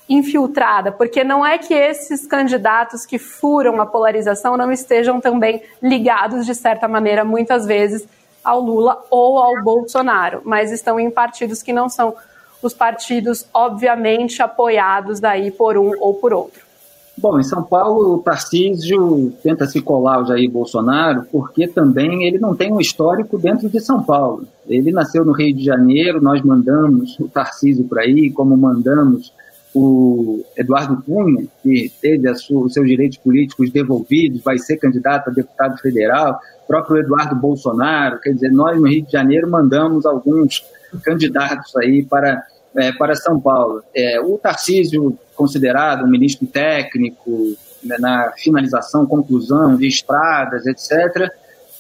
[0.08, 6.46] infiltrada, porque não é que esses candidatos que furam a polarização não estejam também ligados,
[6.46, 8.08] de certa maneira, muitas vezes,
[8.42, 12.16] ao Lula ou ao Bolsonaro, mas estão em partidos que não são
[12.62, 16.69] os partidos, obviamente, apoiados daí por um ou por outro.
[17.22, 22.40] Bom, em São Paulo, o Tarcísio tenta se colar ao Jair Bolsonaro porque também ele
[22.40, 24.48] não tem um histórico dentro de São Paulo.
[24.68, 29.34] Ele nasceu no Rio de Janeiro, nós mandamos o Tarcísio para aí, como mandamos
[29.74, 35.34] o Eduardo Cunha, que teve sua, os seus direitos políticos devolvidos, vai ser candidato a
[35.34, 40.66] deputado federal, o próprio Eduardo Bolsonaro, quer dizer, nós no Rio de Janeiro mandamos alguns
[41.04, 42.44] candidatos aí para,
[42.76, 43.84] é, para São Paulo.
[43.94, 51.30] É, o Tarcísio, considerado um ministro técnico, né, na finalização, conclusão de estradas, etc.,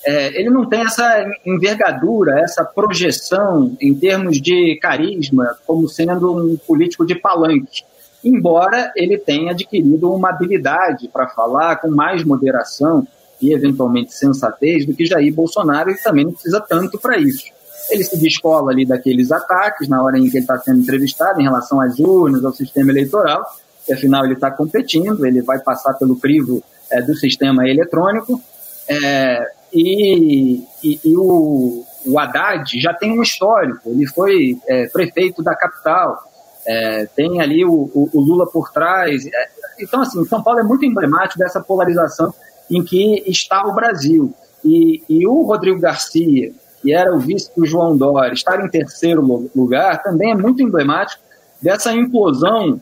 [0.06, 6.56] é, ele não tem essa envergadura, essa projeção em termos de carisma, como sendo um
[6.56, 7.84] político de palanque.
[8.23, 13.06] Embora ele tenha adquirido uma habilidade para falar com mais moderação
[13.41, 17.45] e eventualmente sensatez do que Jair Bolsonaro, e também não precisa tanto para isso.
[17.89, 21.43] Ele se descola ali daqueles ataques na hora em que ele está sendo entrevistado em
[21.43, 23.43] relação às urnas, ao sistema eleitoral,
[23.88, 28.41] e afinal ele está competindo, ele vai passar pelo crivo é, do sistema eletrônico.
[28.88, 35.43] É, e, e, e o, o, Haddad já tem um histórico, ele foi é, prefeito
[35.43, 36.23] da capital,
[36.65, 39.25] é, tem ali o, o, o, Lula por trás.
[39.25, 39.49] É,
[39.80, 42.34] então, assim, São Paulo é muito emblemático dessa polarização
[42.69, 44.34] em que está o Brasil.
[44.63, 49.50] E, e o Rodrigo Garcia, que era o vice do João Dória, estar em terceiro
[49.56, 51.22] lugar também é muito emblemático
[51.62, 52.82] dessa implosão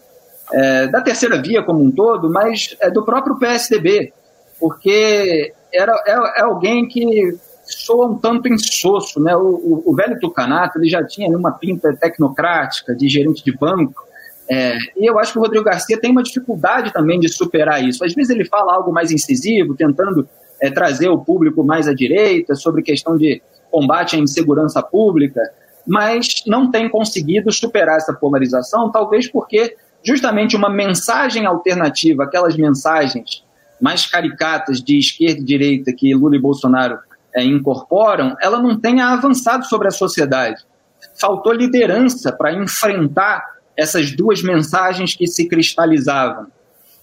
[0.51, 4.13] é, da terceira via como um todo, mas é do próprio PSDB,
[4.59, 9.35] porque era, é, é alguém que soa um tanto insosso, né?
[9.35, 14.07] O, o, o, velho Tucanato ele já tinha uma pinta tecnocrática de gerente de banco,
[14.49, 18.05] é, e eu acho que o Rodrigo Garcia tem uma dificuldade também de superar isso.
[18.05, 20.27] Às vezes ele fala algo mais incisivo, tentando
[20.61, 23.41] é, trazer o público mais à direita sobre questão de
[23.71, 25.41] combate à insegurança pública,
[25.85, 33.43] mas não tem conseguido superar essa polarização, talvez porque justamente uma mensagem alternativa, aquelas mensagens
[33.79, 36.97] mais caricatas de esquerda e direita que Lula e Bolsonaro
[37.33, 40.65] é, incorporam, ela não tenha avançado sobre a sociedade.
[41.19, 43.43] Faltou liderança para enfrentar
[43.75, 46.47] essas duas mensagens que se cristalizavam.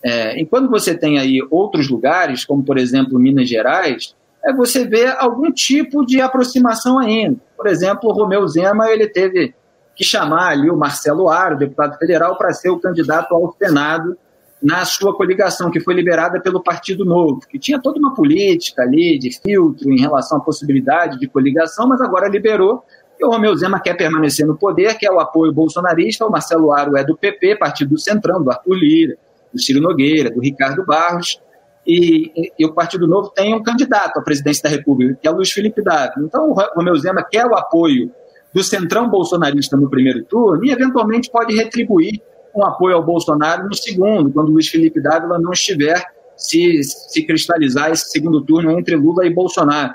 [0.04, 4.14] É, você tem aí outros lugares, como por exemplo Minas Gerais,
[4.44, 7.38] é você vê algum tipo de aproximação ainda.
[7.56, 9.54] Por exemplo, o Romeu Zema ele teve
[9.96, 14.18] que chamar ali o Marcelo Aro, deputado federal, para ser o candidato ao Senado
[14.62, 19.18] na sua coligação, que foi liberada pelo Partido Novo, que tinha toda uma política ali
[19.18, 22.82] de filtro em relação à possibilidade de coligação, mas agora liberou.
[23.18, 26.26] E o Romeu Zema quer permanecer no poder, quer o apoio bolsonarista.
[26.26, 29.16] O Marcelo Aro é do PP, Partido do Centrão, do Arthur Lira,
[29.54, 31.40] do Ciro Nogueira, do Ricardo Barros.
[31.86, 35.34] E, e, o Partido Novo tem um candidato à presidência da República, que é o
[35.34, 36.26] Luiz Felipe Dávila.
[36.26, 38.10] Então, o Romeu Zema quer o apoio
[38.54, 42.22] do centrão bolsonarista no primeiro turno e, eventualmente, pode retribuir
[42.54, 46.02] um apoio ao Bolsonaro no segundo, quando Luiz Felipe Dávila não estiver
[46.36, 49.92] se, se cristalizar esse segundo turno entre Lula e Bolsonaro.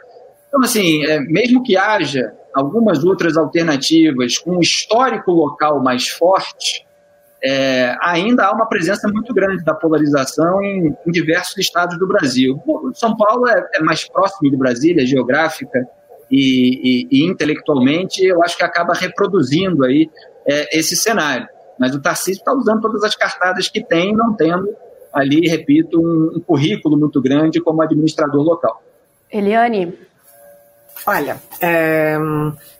[0.47, 6.85] Então, assim, é, mesmo que haja algumas outras alternativas com um histórico local mais forte,
[7.43, 12.61] é, ainda há uma presença muito grande da polarização em, em diversos estados do Brasil.
[12.93, 15.87] São Paulo é, é, mais próximo de Brasília, geográfica
[16.29, 20.09] e, e, e, intelectualmente, eu acho que acaba reproduzindo aí
[20.45, 21.47] é, esse cenário.
[21.79, 24.67] Mas o Tarcísio está usando todas as cartadas que tem, não tendo
[25.13, 28.83] ali, repito, um, um currículo muito grande como administrador local.
[29.31, 29.93] Eliane?
[31.05, 32.17] Olha, é,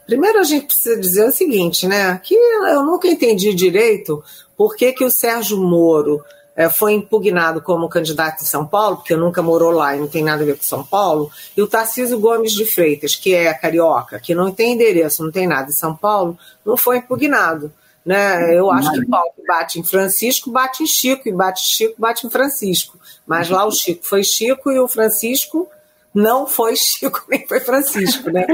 [0.05, 2.19] primeiro a gente precisa dizer o seguinte, né?
[2.23, 4.23] Que eu nunca entendi direito
[4.57, 6.23] por que, que o Sérgio Moro
[6.59, 10.21] é, foi impugnado como candidato em São Paulo, porque nunca morou lá e não tem
[10.21, 14.19] nada a ver com São Paulo, e o Tarcísio Gomes de Freitas, que é carioca,
[14.19, 17.71] que não tem endereço, não tem nada em São Paulo, não foi impugnado.
[18.05, 18.57] Né?
[18.57, 22.29] Eu acho que Paulo bate em Francisco, bate em Chico, e bate Chico, bate em
[22.29, 22.99] Francisco.
[23.25, 25.69] Mas lá o Chico foi Chico e o Francisco
[26.13, 28.45] não foi Chico nem foi Francisco, né?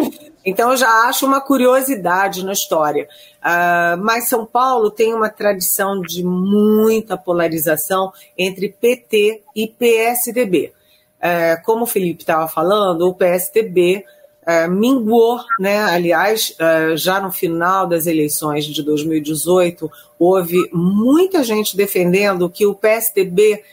[0.46, 3.08] Então eu já acho uma curiosidade na história.
[3.39, 10.74] Uh, mas São Paulo tem uma tradição de muita polarização entre PT e PSDB.
[11.18, 14.06] Uh, como o Felipe estava falando, o PSDB
[14.46, 15.82] uh, minguou, né?
[15.84, 19.89] Aliás, uh, já no final das eleições de 2018,
[20.20, 23.64] houve muita gente defendendo que o PSDB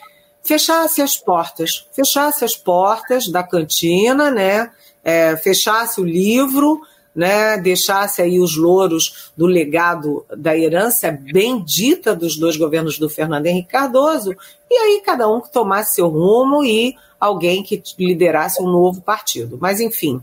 [0.42, 4.70] fechasse as portas, fechasse as portas da cantina, né?
[5.04, 6.80] É, fechasse o livro
[7.14, 13.46] né, deixasse aí os louros do legado da herança bendita dos dois governos do Fernando
[13.46, 14.34] Henrique Cardoso,
[14.70, 19.58] e aí cada um que tomasse seu rumo e alguém que liderasse um novo partido.
[19.60, 20.20] Mas, enfim,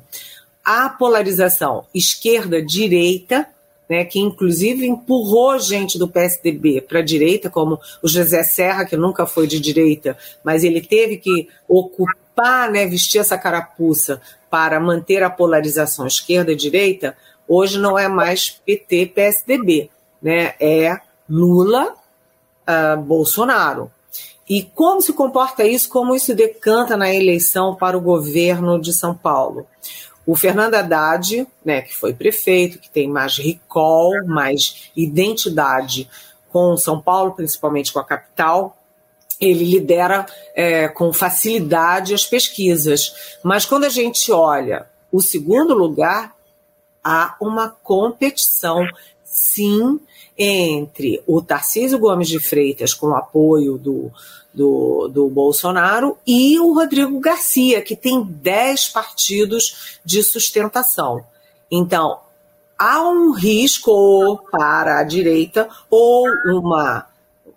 [0.64, 3.48] a polarização esquerda-direita,
[3.90, 8.96] né, que inclusive empurrou gente do PSDB para a direita, como o José Serra, que
[8.96, 15.24] nunca foi de direita, mas ele teve que ocupar, né, vestir essa carapuça para manter
[15.24, 17.18] a polarização esquerda-direita,
[17.48, 19.90] hoje não é mais PT-PSDB,
[20.22, 20.54] né?
[20.60, 21.94] é Lula,
[22.68, 23.92] uh, Bolsonaro.
[24.48, 29.14] E como se comporta isso, como isso decanta na eleição para o governo de São
[29.14, 29.68] Paulo?
[30.30, 36.08] O Fernando Haddad, né, que foi prefeito, que tem mais recall, mais identidade
[36.52, 38.78] com São Paulo, principalmente com a capital,
[39.42, 43.12] ele lidera é, com facilidade as pesquisas.
[43.44, 46.36] Mas quando a gente olha o segundo lugar,
[47.04, 48.86] há uma competição,
[49.24, 50.00] sim,
[50.40, 54.10] entre o Tarcísio Gomes de Freitas, com o apoio do,
[54.54, 61.26] do, do Bolsonaro, e o Rodrigo Garcia, que tem 10 partidos de sustentação.
[61.70, 62.20] Então,
[62.78, 67.06] há um risco para a direita ou uma,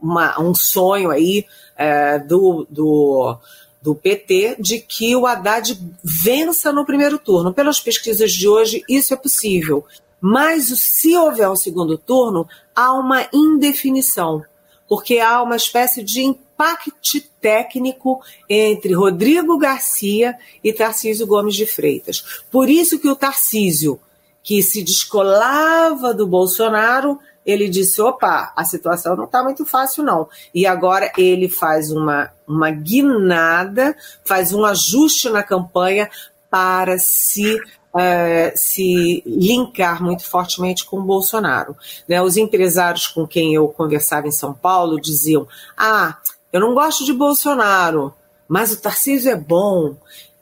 [0.01, 3.39] uma um sonho aí é, do, do,
[3.81, 7.55] do PT de que o Haddad vença no primeiro turno.
[7.55, 9.87] Pelas pesquisas de hoje, isso é possível.
[10.25, 12.47] Mas se houver um segundo turno,
[12.77, 14.45] há uma indefinição,
[14.89, 16.93] porque há uma espécie de impacto
[17.41, 22.43] técnico entre Rodrigo Garcia e Tarcísio Gomes de Freitas.
[22.53, 23.99] Por isso que o Tarcísio,
[24.45, 30.29] que se descolava do Bolsonaro, ele disse: opa, a situação não está muito fácil, não.
[30.55, 36.09] E agora ele faz uma, uma guinada, faz um ajuste na campanha
[36.49, 37.59] para se.
[37.95, 41.77] Uh, se linkar muito fortemente com o Bolsonaro.
[42.09, 42.23] Né?
[42.23, 46.17] Os empresários com quem eu conversava em São Paulo diziam: Ah,
[46.53, 48.15] eu não gosto de Bolsonaro,
[48.49, 49.95] mas o Tarcísio é bom.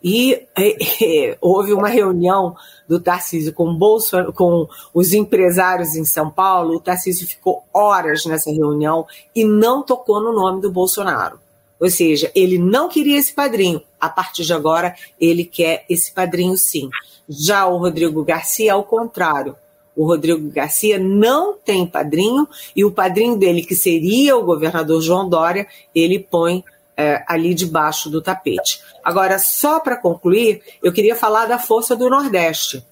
[0.03, 2.57] E, e, houve uma reunião
[2.89, 6.77] do Tarcísio com, Bolso, com os empresários em São Paulo.
[6.77, 11.39] O Tarcísio ficou horas nessa reunião e não tocou no nome do Bolsonaro.
[11.81, 13.83] Ou seja, ele não queria esse padrinho.
[13.99, 16.91] A partir de agora, ele quer esse padrinho sim.
[17.29, 19.57] Já o Rodrigo Garcia, ao contrário.
[19.97, 25.29] O Rodrigo Garcia não tem padrinho e o padrinho dele, que seria o governador João
[25.29, 26.65] Dória, ele põe
[26.97, 28.81] é, ali debaixo do tapete.
[29.03, 32.85] Agora, só para concluir, eu queria falar da força do Nordeste,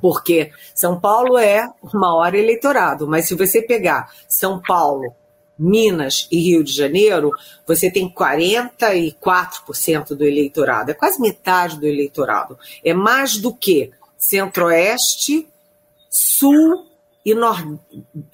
[0.00, 5.12] porque São Paulo é o maior eleitorado, mas se você pegar São Paulo,
[5.58, 7.32] Minas e Rio de Janeiro,
[7.66, 12.58] você tem 44% do eleitorado, é quase metade do eleitorado.
[12.84, 15.46] É mais do que Centro-Oeste,
[16.10, 16.86] Sul
[17.24, 17.78] e, nor...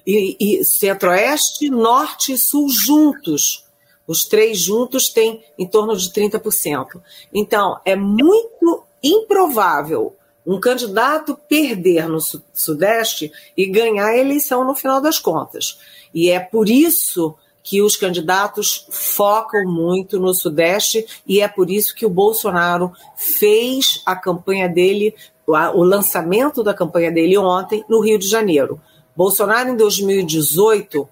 [0.05, 3.63] e, e Centro-Oeste, Norte e Sul juntos
[4.07, 7.01] os três juntos têm em torno de 30%.
[7.33, 10.15] Então, é muito improvável
[10.45, 12.19] um candidato perder no
[12.53, 15.79] Sudeste e ganhar a eleição no final das contas.
[16.13, 21.95] E é por isso que os candidatos focam muito no Sudeste e é por isso
[21.95, 25.15] que o Bolsonaro fez a campanha dele,
[25.47, 28.81] o lançamento da campanha dele ontem no Rio de Janeiro.
[29.15, 31.07] Bolsonaro, em 2018,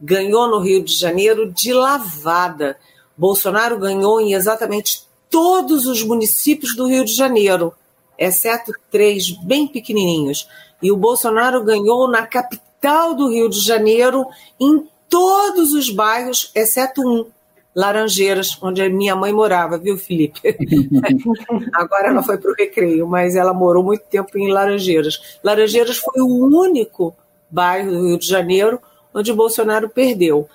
[0.00, 2.78] ganhou no Rio de Janeiro de lavada.
[3.16, 7.74] Bolsonaro ganhou em exatamente todos os municípios do Rio de Janeiro,
[8.20, 10.46] exceto três bem pequenininhos.
[10.82, 14.26] E o Bolsonaro ganhou na capital do Rio de Janeiro,
[14.60, 17.26] em todos os bairros, exceto um,
[17.74, 20.40] Laranjeiras, onde a minha mãe morava, viu, Felipe?
[21.72, 25.38] Agora ela foi para o recreio, mas ela morou muito tempo em Laranjeiras.
[25.42, 27.14] Laranjeiras foi o único
[27.48, 28.80] bairro do Rio de Janeiro
[29.14, 30.48] onde Bolsonaro perdeu.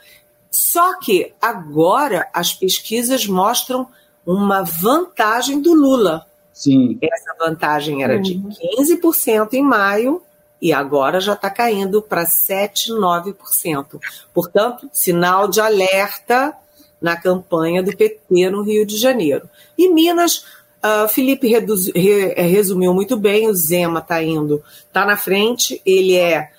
[0.49, 3.87] Só que agora as pesquisas mostram
[4.25, 6.25] uma vantagem do Lula.
[6.55, 6.97] Sim.
[7.01, 9.47] Essa vantagem era de 15% uhum.
[9.51, 10.21] em maio
[10.61, 13.99] e agora já está caindo para 7, 9%.
[14.33, 16.55] Portanto, sinal de alerta
[17.01, 19.49] na campanha do PT no Rio de Janeiro.
[19.77, 20.45] E Minas,
[20.81, 26.15] uh, Felipe reduz, re, resumiu muito bem, o Zema está indo, está na frente, ele
[26.15, 26.51] é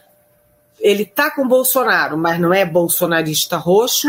[0.79, 4.09] ele tá com Bolsonaro, mas não é bolsonarista roxo,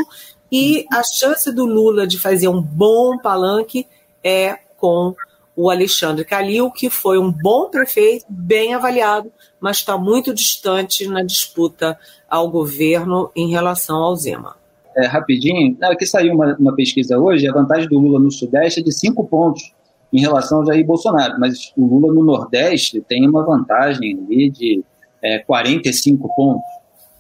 [0.52, 3.88] e a chance do Lula de fazer um bom palanque
[4.22, 5.16] é com
[5.58, 11.24] o Alexandre Calil, que foi um bom prefeito, bem avaliado, mas está muito distante na
[11.24, 11.98] disputa
[12.30, 14.56] ao governo em relação ao Zema.
[14.96, 18.84] É, rapidinho, aqui saiu uma, uma, pesquisa hoje, a vantagem do Lula no Sudeste é
[18.84, 19.74] de cinco pontos.
[20.14, 21.40] em relação ao Jair Bolsonaro.
[21.40, 24.84] Mas o Lula no Nordeste tem uma vantagem ali de
[25.24, 26.64] é, 45 pontos.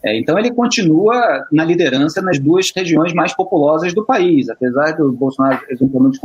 [0.04, 5.12] É, então ele continua na liderança nas duas regiões mais populosas do país, apesar do
[5.12, 6.20] Bolsonaro eventualmente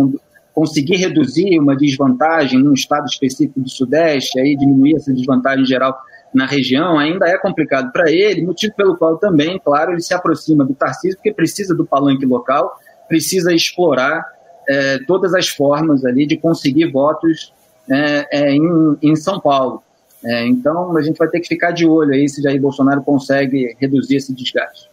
[0.55, 5.99] conseguir reduzir uma desvantagem num estado específico do Sudeste, aí diminuir essa desvantagem geral
[6.33, 10.65] na região, ainda é complicado para ele, motivo pelo qual também, claro, ele se aproxima
[10.65, 14.25] do Tarcísio, porque precisa do palanque local, precisa explorar
[14.69, 17.53] é, todas as formas ali de conseguir votos
[17.91, 19.83] é, é, em, em, São Paulo.
[20.25, 23.77] É, então, a gente vai ter que ficar de olho aí se Jair Bolsonaro consegue
[23.79, 24.92] reduzir esse desgaste.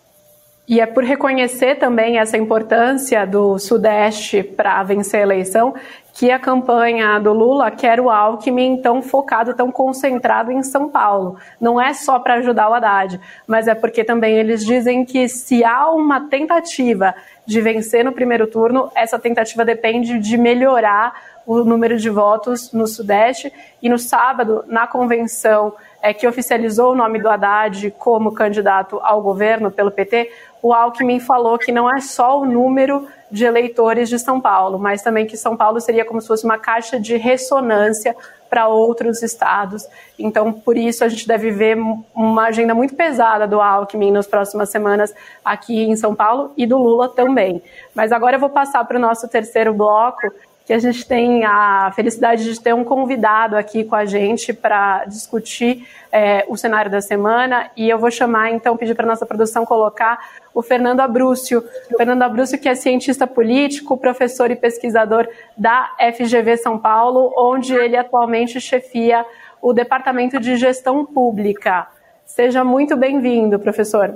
[0.70, 5.74] E é por reconhecer também essa importância do Sudeste para vencer a eleição
[6.14, 11.38] que a campanha do Lula quer o Alckmin tão focado, tão concentrado em São Paulo.
[11.60, 15.64] Não é só para ajudar o Haddad, mas é porque também eles dizem que se
[15.64, 17.16] há uma tentativa
[17.48, 21.14] de vencer no primeiro turno, essa tentativa depende de melhorar
[21.48, 23.52] o número de votos no Sudeste.
[23.82, 29.20] E no sábado, na convenção é, que oficializou o nome do Haddad como candidato ao
[29.22, 30.32] governo pelo PT,
[30.62, 35.02] o Alckmin falou que não é só o número de eleitores de São Paulo, mas
[35.02, 38.16] também que São Paulo seria como se fosse uma caixa de ressonância
[38.50, 39.88] para outros estados.
[40.18, 41.78] Então, por isso, a gente deve ver
[42.16, 45.14] uma agenda muito pesada do Alckmin nas próximas semanas
[45.46, 47.62] aqui em São Paulo e do Lula também.
[47.94, 50.22] Mas agora eu vou passar para o nosso terceiro bloco,
[50.70, 55.04] que a gente tem a felicidade de ter um convidado aqui com a gente para
[55.06, 57.72] discutir é, o cenário da semana.
[57.76, 60.20] E eu vou chamar, então, pedir para nossa produção colocar
[60.54, 61.64] o Fernando Abrúcio.
[61.92, 67.74] O Fernando Abrúcio, que é cientista político, professor e pesquisador da FGV São Paulo, onde
[67.74, 69.26] ele atualmente chefia
[69.60, 71.88] o Departamento de Gestão Pública.
[72.28, 74.14] Seja muito bem-vindo, professor.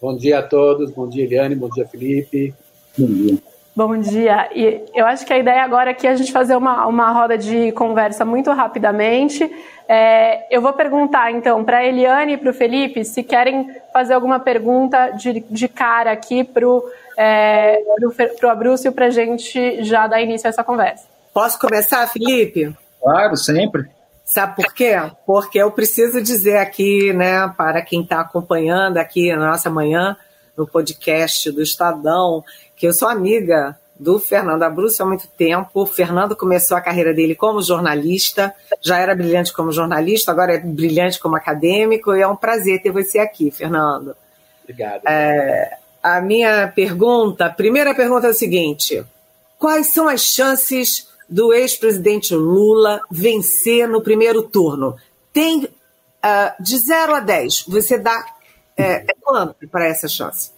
[0.00, 2.54] Bom dia a todos, bom dia, Eliane, bom dia, Felipe.
[2.96, 3.51] Bom dia.
[3.74, 4.50] Bom dia.
[4.54, 7.38] E eu acho que a ideia agora aqui é a gente fazer uma, uma roda
[7.38, 9.50] de conversa muito rapidamente.
[9.88, 14.12] É, eu vou perguntar, então, para a Eliane e para o Felipe se querem fazer
[14.12, 16.84] alguma pergunta de, de cara aqui para o
[17.16, 17.78] é,
[18.38, 21.06] pro, Abrúcio para a gente já dar início a essa conversa.
[21.32, 22.76] Posso começar, Felipe?
[23.00, 23.88] Claro, sempre.
[24.22, 24.96] Sabe por quê?
[25.26, 30.16] Porque eu preciso dizer aqui, né, para quem está acompanhando aqui na nossa manhã,
[30.56, 32.44] no podcast do Estadão,
[32.82, 35.70] que eu sou amiga do Fernando Abruzzo há muito tempo.
[35.72, 40.58] O Fernando começou a carreira dele como jornalista, já era brilhante como jornalista, agora é
[40.58, 44.16] brilhante como acadêmico, e é um prazer ter você aqui, Fernando.
[44.64, 45.02] Obrigado.
[45.06, 49.04] É, a minha pergunta, a primeira pergunta é a seguinte:
[49.60, 54.96] quais são as chances do ex-presidente Lula vencer no primeiro turno?
[55.32, 55.68] Tem uh,
[56.60, 58.26] de 0 a 10, você dá
[58.76, 60.50] é, quanto para essa chance?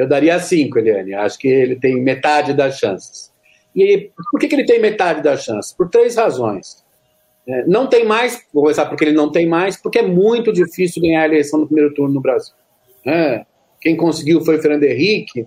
[0.00, 1.14] Eu daria cinco, Eliane.
[1.14, 3.30] Acho que ele tem metade das chances.
[3.76, 5.72] E por que, que ele tem metade das chances?
[5.72, 6.82] Por três razões.
[7.46, 11.02] É, não tem mais, vou começar porque ele não tem mais, porque é muito difícil
[11.02, 12.54] ganhar a eleição no primeiro turno no Brasil.
[13.06, 13.44] É,
[13.80, 15.46] quem conseguiu foi o Fernando Henrique,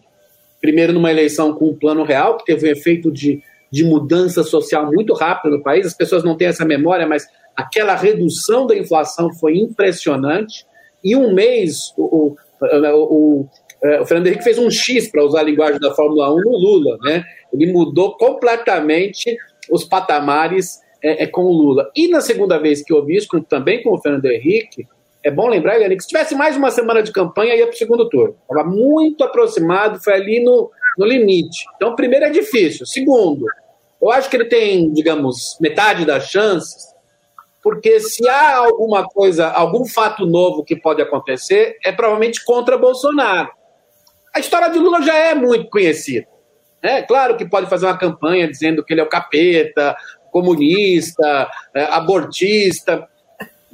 [0.62, 3.42] primeiro numa eleição com um plano real, que teve um efeito de,
[3.72, 5.86] de mudança social muito rápido no país.
[5.86, 7.26] As pessoas não têm essa memória, mas
[7.56, 10.66] aquela redução da inflação foi impressionante.
[11.04, 13.50] Em um mês, o, o, o
[14.02, 16.98] o Fernando Henrique fez um X, para usar a linguagem da Fórmula 1, no Lula.
[17.02, 17.24] Né?
[17.54, 19.38] Ele mudou completamente
[19.70, 21.92] os patamares é, é, com o Lula.
[21.96, 24.88] E na segunda vez que houve isso, também com o Fernando Henrique,
[25.24, 27.78] é bom lembrar, Eliane, que se tivesse mais uma semana de campanha, ia para o
[27.78, 28.36] segundo turno.
[28.42, 31.66] Estava muito aproximado, foi ali no, no limite.
[31.76, 32.86] Então, primeiro é difícil.
[32.86, 33.46] Segundo,
[34.02, 36.94] eu acho que ele tem, digamos, metade das chances,
[37.62, 43.50] porque se há alguma coisa, algum fato novo que pode acontecer, é provavelmente contra Bolsonaro.
[44.34, 46.28] A história de Lula já é muito conhecida.
[46.82, 49.96] É claro que pode fazer uma campanha dizendo que ele é o capeta,
[50.32, 53.08] comunista, é, abortista,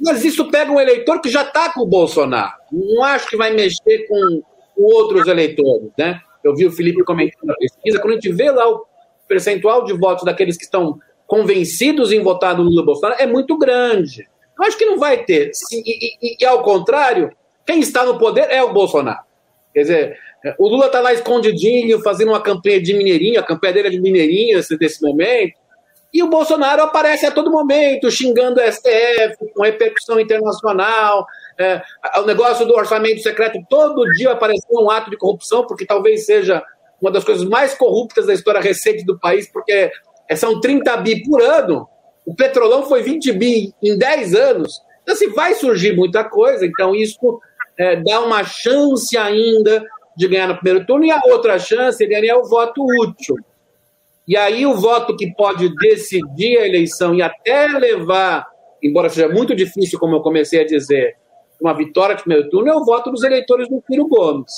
[0.00, 2.52] mas isso pega um eleitor que já está com o Bolsonaro.
[2.70, 4.42] Não acho que vai mexer com,
[4.76, 5.90] outros eleitores.
[5.98, 6.20] Né?
[6.42, 8.86] Eu vi o Felipe comentando na pesquisa, quando a gente vê lá o
[9.28, 14.26] percentual de votos daqueles que estão convencidos em votar no Lula Bolsonaro, é muito grande.
[14.58, 15.50] Eu acho que não vai ter.
[15.72, 17.30] E, e, e, ao contrário,
[17.64, 19.20] quem está no poder é o Bolsonaro.
[19.72, 20.18] Quer dizer,
[20.58, 24.00] o Lula está lá escondidinho, fazendo uma campanha de mineirinho, a campanha dele é de
[24.00, 25.54] mineirinho nesse momento,
[26.12, 31.24] e o Bolsonaro aparece a todo momento, xingando o STF, com repercussão internacional,
[31.58, 31.80] é,
[32.18, 36.62] o negócio do orçamento secreto, todo dia apareceu um ato de corrupção, porque talvez seja
[37.00, 39.90] uma das coisas mais corruptas da história recente do país, porque
[40.36, 41.88] são 30 bi por ano,
[42.26, 46.94] o petrolão foi 20 bi em 10 anos, então assim, vai surgir muita coisa, então
[46.94, 47.40] isso
[47.78, 49.84] é, dá uma chance ainda
[50.20, 53.34] de ganhar no primeiro turno, e a outra chance, ele é o voto útil.
[54.28, 58.46] E aí o voto que pode decidir a eleição e até levar,
[58.82, 61.16] embora seja muito difícil, como eu comecei a dizer,
[61.60, 64.52] uma vitória de primeiro turno, é o voto dos eleitores do Ciro Gomes.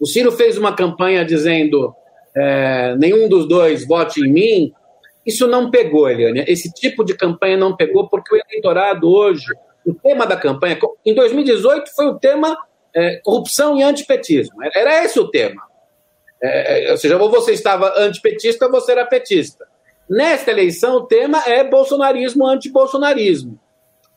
[0.00, 1.92] O Ciro fez uma campanha dizendo
[2.36, 4.72] é, nenhum dos dois vote em mim.
[5.26, 6.44] Isso não pegou, Eliane.
[6.46, 9.52] Esse tipo de campanha não pegou porque o eleitorado hoje,
[9.84, 12.56] o tema da campanha, em 2018 foi o tema
[12.94, 14.62] é, corrupção e antipetismo.
[14.74, 15.62] Era esse o tema.
[16.40, 19.66] É, é, ou seja, ou você estava antipetista ou você era petista.
[20.08, 23.58] Nesta eleição, o tema é bolsonarismo, antibolsonarismo.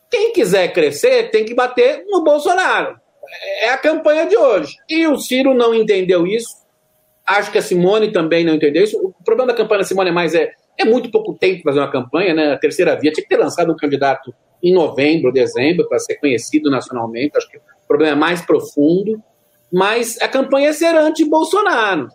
[0.10, 3.00] Quem quiser crescer tem que bater no Bolsonaro.
[3.62, 4.76] É a campanha de hoje.
[4.90, 6.62] E o Ciro não entendeu isso.
[7.26, 8.98] Acho que a Simone também não entendeu isso.
[8.98, 11.80] O problema da campanha da Simone é mais é, é muito pouco tempo para fazer
[11.80, 12.54] uma campanha, né?
[12.54, 16.70] A terceira via tinha que ter lançado um candidato em novembro, dezembro, para ser conhecido
[16.70, 17.38] nacionalmente.
[17.38, 17.60] Acho que
[17.92, 19.22] problema mais profundo
[19.72, 22.10] mas a campanha é ser anti-Bolsonaro.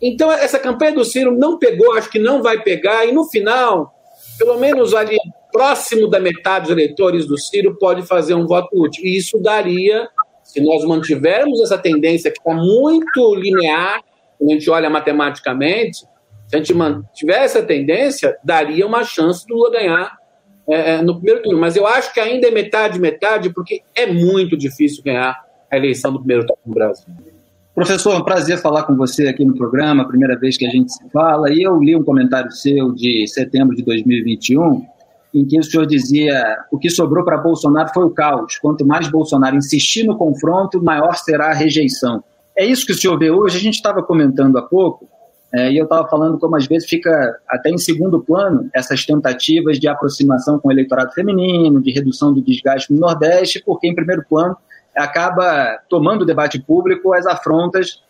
[0.00, 3.92] Então, essa campanha do Ciro não pegou, acho que não vai pegar, e no final,
[4.38, 5.18] pelo menos ali
[5.52, 9.04] próximo da metade dos eleitores do Ciro pode fazer um voto útil.
[9.04, 10.08] E isso daria,
[10.44, 14.00] se nós mantivermos essa tendência que está muito linear,
[14.38, 15.98] quando a gente olha matematicamente,
[16.46, 20.19] se a gente mantiver essa tendência, daria uma chance do Lula ganhar
[20.70, 21.58] é, é, no primeiro turno.
[21.58, 25.36] Mas eu acho que ainda é metade, metade, porque é muito difícil ganhar
[25.70, 27.06] a eleição do primeiro turno no Brasil.
[27.74, 30.92] Professor, é um prazer falar com você aqui no programa, primeira vez que a gente
[30.92, 31.50] se fala.
[31.52, 34.84] E eu li um comentário seu de setembro de 2021,
[35.34, 38.58] em que o senhor dizia o que sobrou para Bolsonaro foi o caos.
[38.58, 42.22] Quanto mais Bolsonaro insistir no confronto, maior será a rejeição.
[42.56, 43.56] É isso que o senhor vê hoje.
[43.56, 45.08] A gente estava comentando há pouco,
[45.52, 49.80] é, e eu estava falando como às vezes fica até em segundo plano essas tentativas
[49.80, 54.24] de aproximação com o eleitorado feminino, de redução do desgaste no Nordeste, porque em primeiro
[54.28, 54.56] plano
[54.96, 58.00] acaba tomando o debate público as afrontas,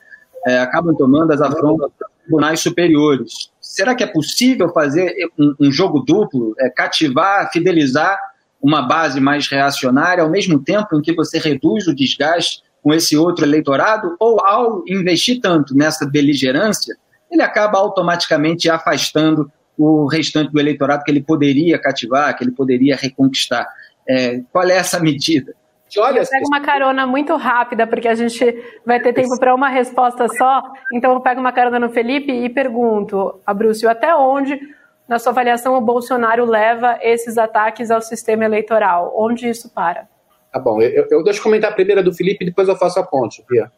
[0.47, 3.51] é, acabam tomando as afrontas dos tribunais superiores.
[3.61, 8.19] Será que é possível fazer um, um jogo duplo, é, cativar, fidelizar
[8.61, 13.17] uma base mais reacionária, ao mesmo tempo em que você reduz o desgaste com esse
[13.17, 14.17] outro eleitorado?
[14.19, 16.97] Ou ao investir tanto nessa beligerância,
[17.31, 22.97] ele acaba automaticamente afastando o restante do eleitorado que ele poderia cativar, que ele poderia
[22.97, 23.67] reconquistar?
[24.09, 25.55] É, qual é essa medida?
[25.99, 28.45] Olha, eu pego uma carona muito rápida, porque a gente
[28.87, 30.63] vai ter tempo para uma resposta só.
[30.93, 34.61] Então, eu pego uma carona no Felipe e pergunto a Brúcio, até onde,
[35.09, 39.13] na sua avaliação, o Bolsonaro leva esses ataques ao sistema eleitoral?
[39.17, 40.07] Onde isso para?
[40.53, 43.03] Tá bom, eu, eu deixo comentar a primeira do Felipe e depois eu faço a
[43.05, 43.71] ponte, Pia.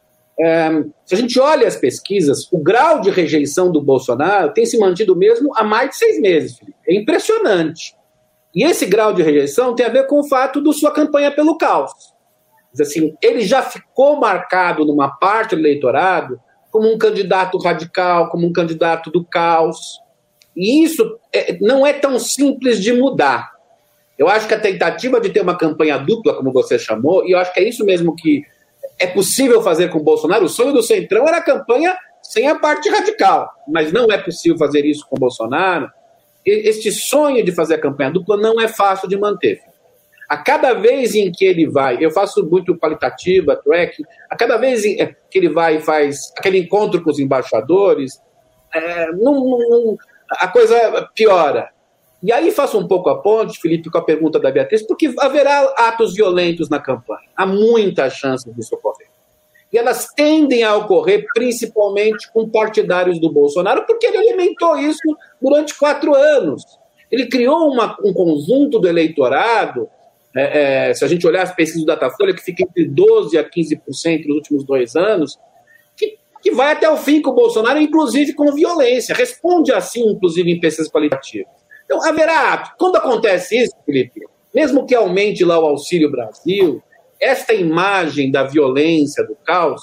[1.04, 5.14] Se a gente olha as pesquisas, o grau de rejeição do Bolsonaro tem se mantido
[5.14, 6.76] mesmo há mais de seis meses, Felipe.
[6.88, 7.94] É impressionante.
[8.54, 11.56] E esse grau de rejeição tem a ver com o fato da sua campanha pelo
[11.56, 11.92] caos.
[12.80, 18.52] Assim, ele já ficou marcado numa parte do eleitorado como um candidato radical, como um
[18.52, 20.00] candidato do caos.
[20.56, 23.52] E isso é, não é tão simples de mudar.
[24.18, 27.38] Eu acho que a tentativa de ter uma campanha dupla, como você chamou, e eu
[27.38, 28.42] acho que é isso mesmo que
[28.98, 30.44] é possível fazer com o Bolsonaro.
[30.44, 34.56] O sonho do Centrão era a campanha sem a parte radical, mas não é possível
[34.56, 35.90] fazer isso com o Bolsonaro
[36.44, 39.60] este sonho de fazer a campanha dupla não é fácil de manter.
[40.28, 44.82] A cada vez em que ele vai, eu faço muito qualitativa, track, a cada vez
[44.82, 48.20] que ele vai e faz aquele encontro com os embaixadores,
[48.74, 49.98] é, não, não,
[50.30, 51.70] a coisa piora.
[52.22, 55.74] E aí faço um pouco a ponte, Felipe, com a pergunta da Beatriz, porque haverá
[55.76, 57.28] atos violentos na campanha.
[57.36, 59.08] Há muita chance disso ocorrer.
[59.72, 65.76] E elas tendem a ocorrer principalmente com partidários do Bolsonaro, porque ele alimentou isso durante
[65.76, 66.62] quatro anos.
[67.10, 69.88] Ele criou uma, um conjunto do eleitorado,
[70.34, 73.44] é, é, se a gente olhar as pesquisas do Datafolha, que fica entre 12% a
[73.44, 75.38] 15% nos últimos dois anos,
[75.96, 79.14] que, que vai até o fim com o Bolsonaro, inclusive com violência.
[79.14, 81.61] Responde assim, inclusive, em pesquisas qualitativas.
[81.92, 82.72] Então, haverá.
[82.78, 84.22] Quando acontece isso, Felipe,
[84.54, 86.82] mesmo que aumente lá o Auxílio Brasil,
[87.20, 89.82] esta imagem da violência, do caos,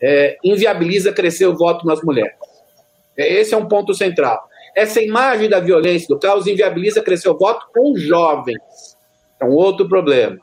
[0.00, 2.36] é, inviabiliza crescer o voto nas mulheres.
[3.16, 4.40] É, esse é um ponto central.
[4.76, 8.96] Essa imagem da violência, do caos, inviabiliza crescer o voto com jovens.
[9.40, 10.38] É um outro problema.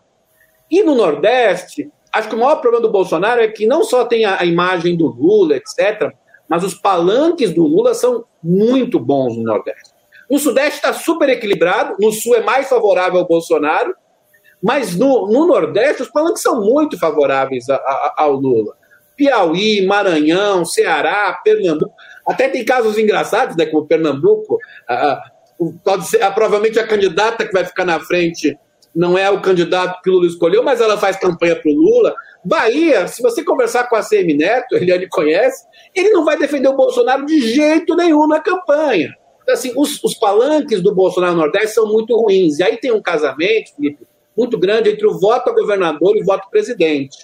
[0.70, 4.26] E no Nordeste, acho que o maior problema do Bolsonaro é que não só tem
[4.26, 6.12] a, a imagem do Lula, etc.,
[6.50, 9.97] mas os palanques do Lula são muito bons no Nordeste.
[10.30, 13.96] No Sudeste está super equilibrado, no Sul é mais favorável ao Bolsonaro,
[14.62, 18.76] mas no, no Nordeste, os palanques são muito favoráveis a, a, ao Lula.
[19.16, 21.94] Piauí, Maranhão, Ceará, Pernambuco.
[22.28, 24.60] Até tem casos engraçados, né, como Pernambuco.
[25.84, 28.58] pode ser, provavelmente a candidata que vai ficar na frente
[28.96, 32.16] não é o candidato que o Lula escolheu, mas ela faz campanha para o Lula.
[32.44, 36.68] Bahia, se você conversar com a CM Neto, ele, ele conhece, ele não vai defender
[36.68, 39.14] o Bolsonaro de jeito nenhum na campanha.
[39.48, 42.60] Então, assim, os, os palanques do Bolsonaro no Nordeste são muito ruins.
[42.60, 46.26] E aí tem um casamento, Felipe, muito grande entre o voto a governador e o
[46.26, 47.18] voto presidente.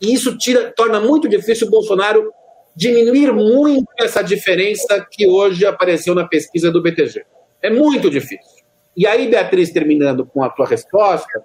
[0.00, 2.32] E isso tira, torna muito difícil o Bolsonaro
[2.74, 7.24] diminuir muito essa diferença que hoje apareceu na pesquisa do BTG.
[7.62, 8.64] É muito difícil.
[8.96, 11.40] E aí, Beatriz, terminando com a tua resposta,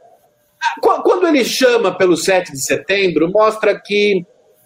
[0.82, 4.26] quando ele chama pelo 7 de setembro, mostra que,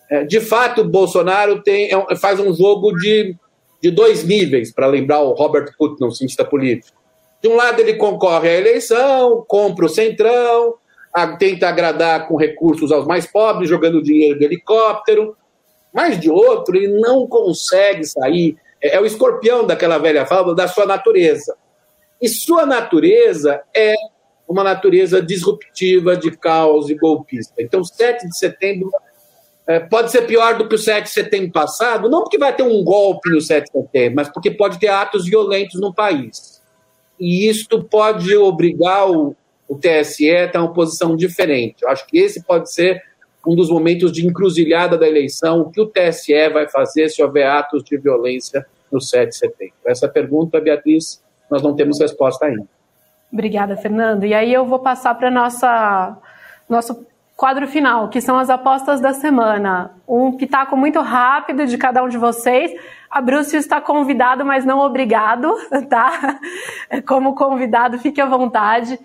[0.09, 3.35] é, de fato, Bolsonaro tem, é faz um jogo de,
[3.83, 6.97] de dois níveis, para lembrar o Robert Putnam, cientista político.
[7.41, 10.75] De um lado, ele concorre à eleição, compra o centrão,
[11.37, 15.35] tenta agradar com recursos aos mais pobres, jogando dinheiro do helicóptero.
[15.93, 18.55] Mas, de outro, ele não consegue sair.
[18.81, 21.57] É, é o escorpião daquela velha fábula da sua natureza.
[22.21, 23.95] E sua natureza é
[24.47, 27.55] uma natureza disruptiva de caos e golpista.
[27.59, 28.89] Então, 7 de setembro
[29.65, 32.63] é, pode ser pior do que o 7 de setembro passado, não porque vai ter
[32.63, 36.61] um golpe no 7 de setembro, mas porque pode ter atos violentos no país.
[37.19, 39.35] E isto pode obrigar o,
[39.67, 41.83] o TSE a ter uma posição diferente.
[41.83, 43.01] Eu acho que esse pode ser
[43.45, 47.47] um dos momentos de encruzilhada da eleição, o que o TSE vai fazer se houver
[47.47, 49.75] atos de violência no 7 de setembro.
[49.85, 52.65] Essa pergunta, Beatriz, nós não temos resposta ainda.
[53.31, 54.25] Obrigada, Fernando.
[54.25, 56.17] E aí eu vou passar para nossa
[56.69, 57.05] nosso
[57.43, 59.91] quadro final, que são as apostas da semana.
[60.07, 62.71] Um pitaco muito rápido de cada um de vocês.
[63.11, 65.53] A Bruce está convidado, mas não obrigado,
[65.89, 66.39] tá?
[67.05, 68.97] Como convidado, fique à vontade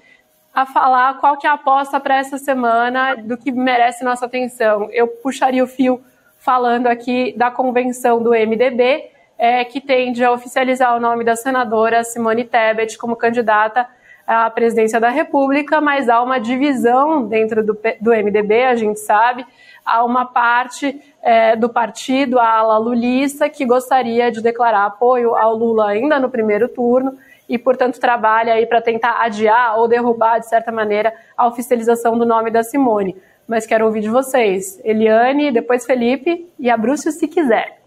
[0.55, 4.89] a falar qual que é a aposta para essa semana do que merece nossa atenção.
[4.93, 6.01] Eu puxaria o fio
[6.39, 12.05] falando aqui da convenção do MDB, é, que tende a oficializar o nome da senadora
[12.05, 13.89] Simone Tebet como candidata
[14.29, 19.47] à presidência da República, mas há uma divisão dentro do, do MDB, a gente sabe,
[19.87, 25.57] há uma parte é, do partido, a ala lulista, que gostaria de declarar apoio ao
[25.57, 27.16] Lula ainda no primeiro turno
[27.49, 32.26] e, portanto, trabalha aí para tentar adiar ou derrubar, de certa maneira, a oficialização do
[32.26, 33.16] nome da Simone.
[33.47, 34.79] Mas quero ouvir de vocês.
[34.85, 37.79] Eliane, depois Felipe e a Brúcio, se quiser.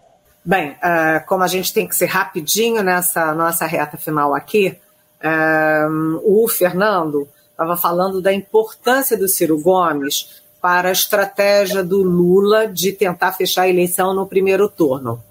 [0.44, 4.76] Bem, uh, como a gente tem que ser rapidinho nessa nossa reta final aqui,
[6.24, 12.92] o Fernando estava falando da importância do Ciro Gomes para a estratégia do Lula de
[12.92, 15.22] tentar fechar a eleição no primeiro turno.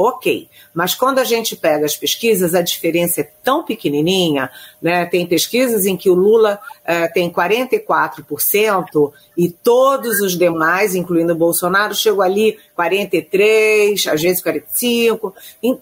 [0.00, 4.48] Ok, mas quando a gente pega as pesquisas, a diferença é tão pequenininha,
[4.80, 5.04] né?
[5.06, 11.36] Tem pesquisas em que o Lula eh, tem 44% e todos os demais, incluindo o
[11.36, 15.34] Bolsonaro, chegam ali 43, às vezes 45.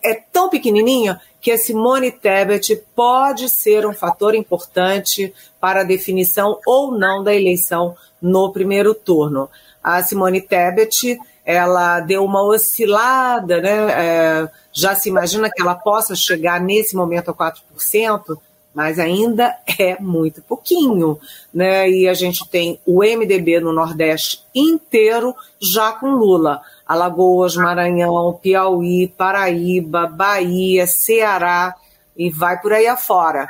[0.03, 6.59] É tão pequenininha que a Simone Tebet pode ser um fator importante para a definição
[6.67, 9.51] ou não da eleição no primeiro turno.
[9.83, 13.93] A Simone Tebet ela deu uma oscilada, né?
[13.93, 18.37] É, já se imagina que ela possa chegar nesse momento a 4%,
[18.75, 21.21] mas ainda é muito pouquinho,
[21.55, 21.89] né?
[21.89, 25.33] E a gente tem o MDB no Nordeste inteiro
[25.63, 26.61] já com Lula.
[26.85, 31.75] Alagoas, Maranhão, Piauí, Paraíba, Bahia, Ceará
[32.17, 33.49] e vai por aí afora.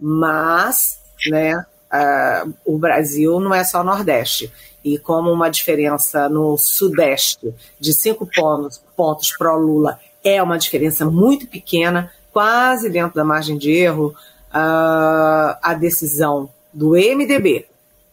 [0.00, 0.98] Mas,
[1.30, 4.52] né, uh, o Brasil não é só Nordeste.
[4.84, 11.46] E como uma diferença no Sudeste de cinco pontos, pontos pró-Lula é uma diferença muito
[11.46, 14.14] pequena, quase dentro da margem de erro,
[14.50, 17.66] uh, a decisão do MDB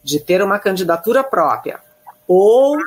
[0.03, 1.79] de ter uma candidatura própria
[2.27, 2.77] ou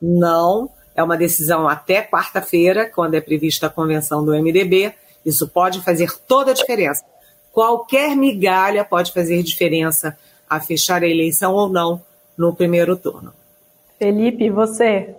[0.00, 4.92] não é uma decisão até quarta-feira, quando é prevista a convenção do MDB.
[5.24, 7.04] Isso pode fazer toda a diferença.
[7.52, 10.16] Qualquer migalha pode fazer diferença
[10.48, 12.02] a fechar a eleição ou não
[12.36, 13.32] no primeiro turno.
[13.98, 15.14] Felipe, você?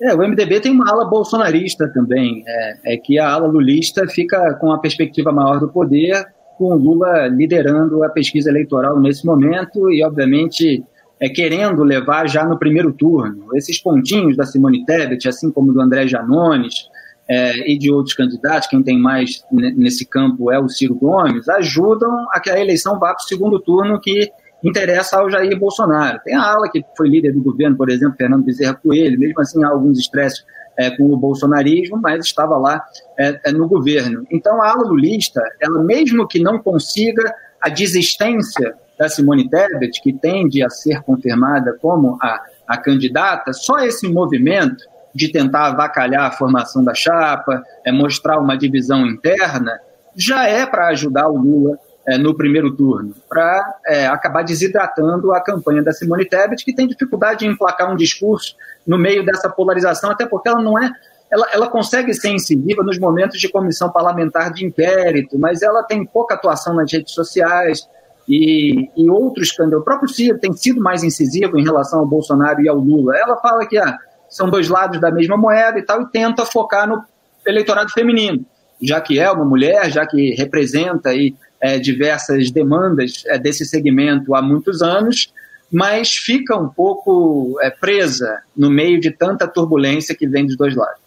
[0.00, 4.54] É, o MDB tem uma ala bolsonarista também, é, é, que a ala lulista fica
[4.54, 6.26] com a perspectiva maior do poder,
[6.58, 10.84] com o Lula liderando a pesquisa eleitoral nesse momento e, obviamente,
[11.20, 13.56] é, querendo levar já no primeiro turno.
[13.56, 16.88] Esses pontinhos da Simone Tebet, assim como do André Janones
[17.28, 22.26] é, e de outros candidatos, quem tem mais nesse campo é o Ciro Gomes, ajudam
[22.32, 24.32] a que a eleição vá para o segundo turno que
[24.62, 26.20] interessa ao Jair Bolsonaro.
[26.24, 29.62] Tem a ala que foi líder do governo, por exemplo, Fernando Bezerra Coelho, mesmo assim
[29.64, 30.44] há alguns estresses
[30.78, 32.82] é, com o bolsonarismo, mas estava lá
[33.18, 34.26] é, no governo.
[34.30, 40.12] Então a ala lulista, ela mesmo que não consiga a desistência da Simone Tebet, que
[40.12, 44.84] tende a ser confirmada como a, a candidata, só esse movimento
[45.14, 49.78] de tentar avacalhar a formação da chapa, é, mostrar uma divisão interna,
[50.16, 55.40] já é para ajudar o Lula é, no primeiro turno, para é, acabar desidratando a
[55.40, 60.10] campanha da Simone Tebet, que tem dificuldade de emplacar um discurso no meio dessa polarização,
[60.10, 60.90] até porque ela não é.
[61.30, 66.04] Ela, ela consegue ser incisiva nos momentos de comissão parlamentar de inquérito, mas ela tem
[66.04, 67.88] pouca atuação nas redes sociais
[68.28, 69.80] e, e outros candidatos.
[69.80, 73.16] O próprio Ciro tem sido mais incisivo em relação ao Bolsonaro e ao Lula.
[73.16, 73.98] Ela fala que ah,
[74.28, 77.02] são dois lados da mesma moeda e tal, e tenta focar no
[77.46, 78.44] eleitorado feminino,
[78.80, 84.34] já que é uma mulher, já que representa aí, é, diversas demandas é, desse segmento
[84.34, 85.32] há muitos anos,
[85.70, 90.74] mas fica um pouco é, presa no meio de tanta turbulência que vem dos dois
[90.74, 91.00] lados.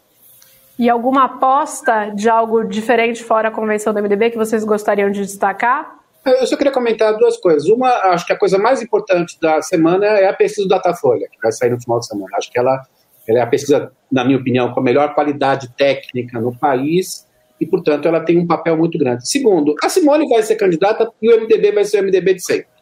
[0.79, 5.21] E alguma aposta de algo diferente fora a convenção do MDB que vocês gostariam de
[5.21, 5.99] destacar?
[6.25, 7.69] Eu só queria comentar duas coisas.
[7.69, 11.37] Uma, acho que a coisa mais importante da semana é a pesquisa do Datafolha, que
[11.41, 12.35] vai sair no final de semana.
[12.37, 12.81] Acho que ela,
[13.27, 17.25] ela é a pesquisa, na minha opinião, com a melhor qualidade técnica no país
[17.59, 19.27] e, portanto, ela tem um papel muito grande.
[19.27, 22.75] Segundo, a Simone vai ser candidata e o MDB vai ser o MDB de sempre.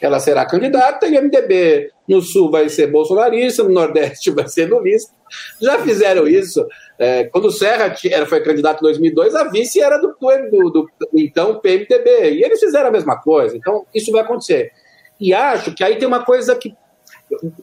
[0.00, 4.68] Ela será candidata e o MDB no Sul vai ser bolsonarista, no Nordeste vai ser
[4.68, 5.12] lulista.
[5.60, 6.66] Já fizeram isso.
[6.98, 10.90] É, quando o Serra era, foi candidato em 2002, a vice era do, do, do,
[11.14, 12.32] então PMDB.
[12.32, 13.56] E eles fizeram a mesma coisa.
[13.56, 14.72] Então, isso vai acontecer.
[15.18, 16.74] E acho que aí tem uma coisa que.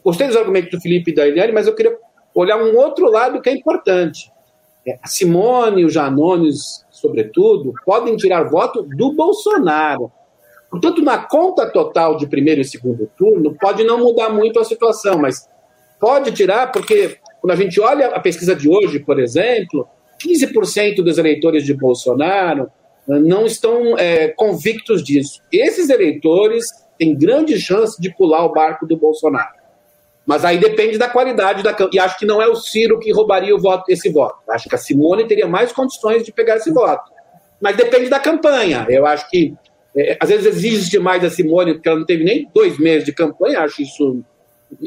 [0.04, 1.96] Gostei dos argumentos do Felipe e da Eliane, mas eu queria
[2.34, 4.32] olhar um outro lado que é importante.
[4.88, 10.12] É, a Simone e o Janones, sobretudo, podem tirar voto do Bolsonaro.
[10.70, 15.18] Portanto, na conta total de primeiro e segundo turno, pode não mudar muito a situação,
[15.18, 15.48] mas
[16.00, 19.88] pode tirar, porque quando a gente olha a pesquisa de hoje, por exemplo,
[20.24, 22.70] 15% dos eleitores de Bolsonaro
[23.10, 25.42] eh, não estão é, convictos disso.
[25.52, 26.66] Esses eleitores
[26.98, 29.59] têm grande chance de pular o barco do Bolsonaro.
[30.30, 33.58] Mas aí depende da qualidade da E acho que não é o Ciro que roubaria
[33.58, 34.38] voto, esse voto.
[34.48, 37.12] Acho que a Simone teria mais condições de pegar esse voto.
[37.60, 38.86] Mas depende da campanha.
[38.88, 39.56] Eu acho que
[39.98, 43.12] é, às vezes exige demais da Simone, porque ela não teve nem dois meses de
[43.12, 44.24] campanha, acho isso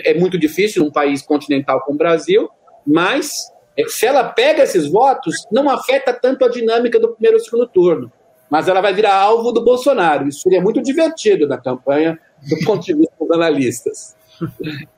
[0.04, 2.48] é muito difícil num país continental como o Brasil,
[2.86, 7.40] mas é, se ela pega esses votos, não afeta tanto a dinâmica do primeiro e
[7.40, 8.12] segundo turno.
[8.48, 10.28] Mas ela vai virar alvo do Bolsonaro.
[10.28, 12.16] Isso seria muito divertido na campanha
[12.48, 14.14] do ponto de vista dos analistas.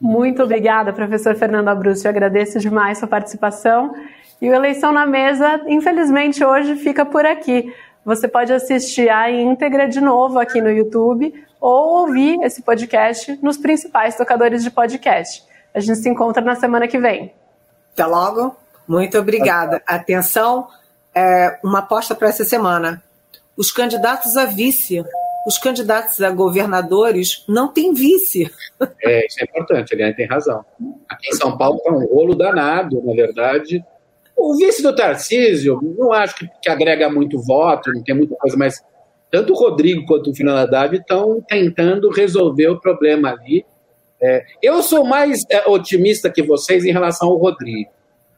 [0.00, 2.06] Muito obrigada, professor Fernando Abruzzo.
[2.06, 3.94] Eu agradeço demais sua participação.
[4.40, 7.74] E o Eleição na Mesa, infelizmente, hoje fica por aqui.
[8.04, 13.58] Você pode assistir a íntegra de novo aqui no YouTube ou ouvir esse podcast nos
[13.58, 15.44] principais tocadores de podcast.
[15.74, 17.34] A gente se encontra na semana que vem.
[17.92, 18.56] Até logo.
[18.88, 19.82] Muito obrigada.
[19.86, 20.66] Atenção,
[21.14, 23.02] é, uma aposta para essa semana.
[23.56, 25.04] Os candidatos a vice,
[25.46, 28.50] os candidatos a governadores não têm vice.
[29.02, 30.64] É, isso é importante, Eliane tem razão.
[31.08, 33.84] Aqui em São Paulo está um rolo danado, na verdade.
[34.36, 38.56] O vice do Tarcísio, não acho que, que agrega muito voto, não tem muita coisa,
[38.56, 38.82] mas
[39.30, 43.64] tanto o Rodrigo quanto o Fernando Haddad estão tentando resolver o problema ali.
[44.20, 47.90] É, eu sou mais é, otimista que vocês em relação ao Rodrigo.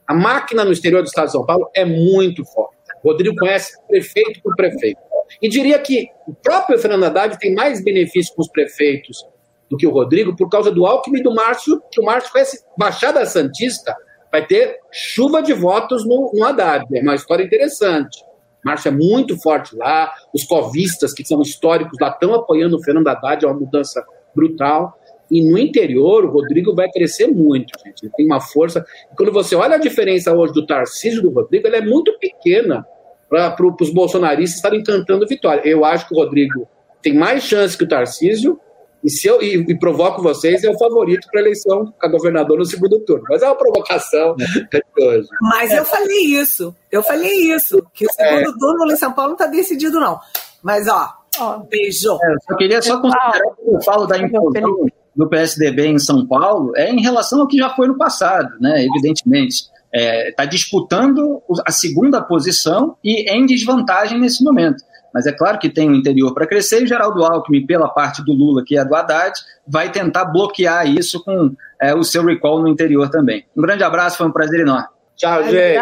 [0.07, 2.77] A máquina no exterior do Estado de São Paulo é muito forte.
[3.03, 5.01] O Rodrigo conhece prefeito por prefeito.
[5.41, 9.25] E diria que o próprio Fernando Haddad tem mais benefícios com os prefeitos
[9.71, 12.63] do que o Rodrigo por causa do Alckmin e do Márcio, que o Márcio conhece
[12.77, 13.97] Baixada Santista,
[14.31, 16.85] vai ter chuva de votos no, no Haddad.
[16.95, 18.23] É uma história interessante.
[18.65, 23.09] Márcio é muito forte lá, os covistas, que são históricos lá, estão apoiando o Fernando
[23.09, 24.05] Haddad, é uma mudança
[24.35, 24.97] brutal.
[25.31, 28.05] E no interior, o Rodrigo vai crescer muito, gente.
[28.05, 28.85] Ele tem uma força.
[29.11, 32.87] E quando você olha a diferença hoje do Tarcísio do Rodrigo, ela é muito pequena
[33.33, 35.63] para os bolsonaristas estarem cantando vitória.
[35.65, 36.69] Eu acho que o Rodrigo
[37.01, 38.61] tem mais chance que o Tarcísio,
[39.03, 42.59] e, se eu, e, e provoco vocês, é o favorito para a eleição a governador
[42.59, 43.25] no segundo turno.
[43.29, 44.79] Mas é uma provocação é.
[44.79, 45.29] de hoje.
[45.41, 46.77] Mas eu falei isso.
[46.91, 47.85] Eu falei isso.
[47.95, 48.59] Que o segundo é.
[48.59, 50.21] turno em São Paulo não está decidido, não.
[50.63, 51.09] Mas, ó,
[51.41, 52.13] ó beijo.
[52.23, 56.27] É, eu só queria só considerar que eu falo da implosão do PSDB em São
[56.27, 58.85] Paulo é em relação ao que já foi no passado, né?
[58.85, 59.72] Evidentemente.
[59.93, 64.83] Está é, disputando a segunda posição e em desvantagem nesse momento.
[65.13, 68.33] Mas é claro que tem o interior para crescer e Geraldo Alckmin, pela parte do
[68.33, 72.69] Lula, que é do Haddad, vai tentar bloquear isso com é, o seu recall no
[72.69, 73.45] interior também.
[73.55, 74.89] Um grande abraço, foi um prazer enorme.
[75.15, 75.79] Tchau, gente.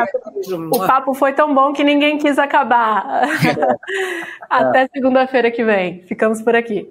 [0.72, 3.22] O papo foi tão bom que ninguém quis acabar.
[4.50, 6.02] Até segunda-feira que vem.
[6.02, 6.90] Ficamos por aqui.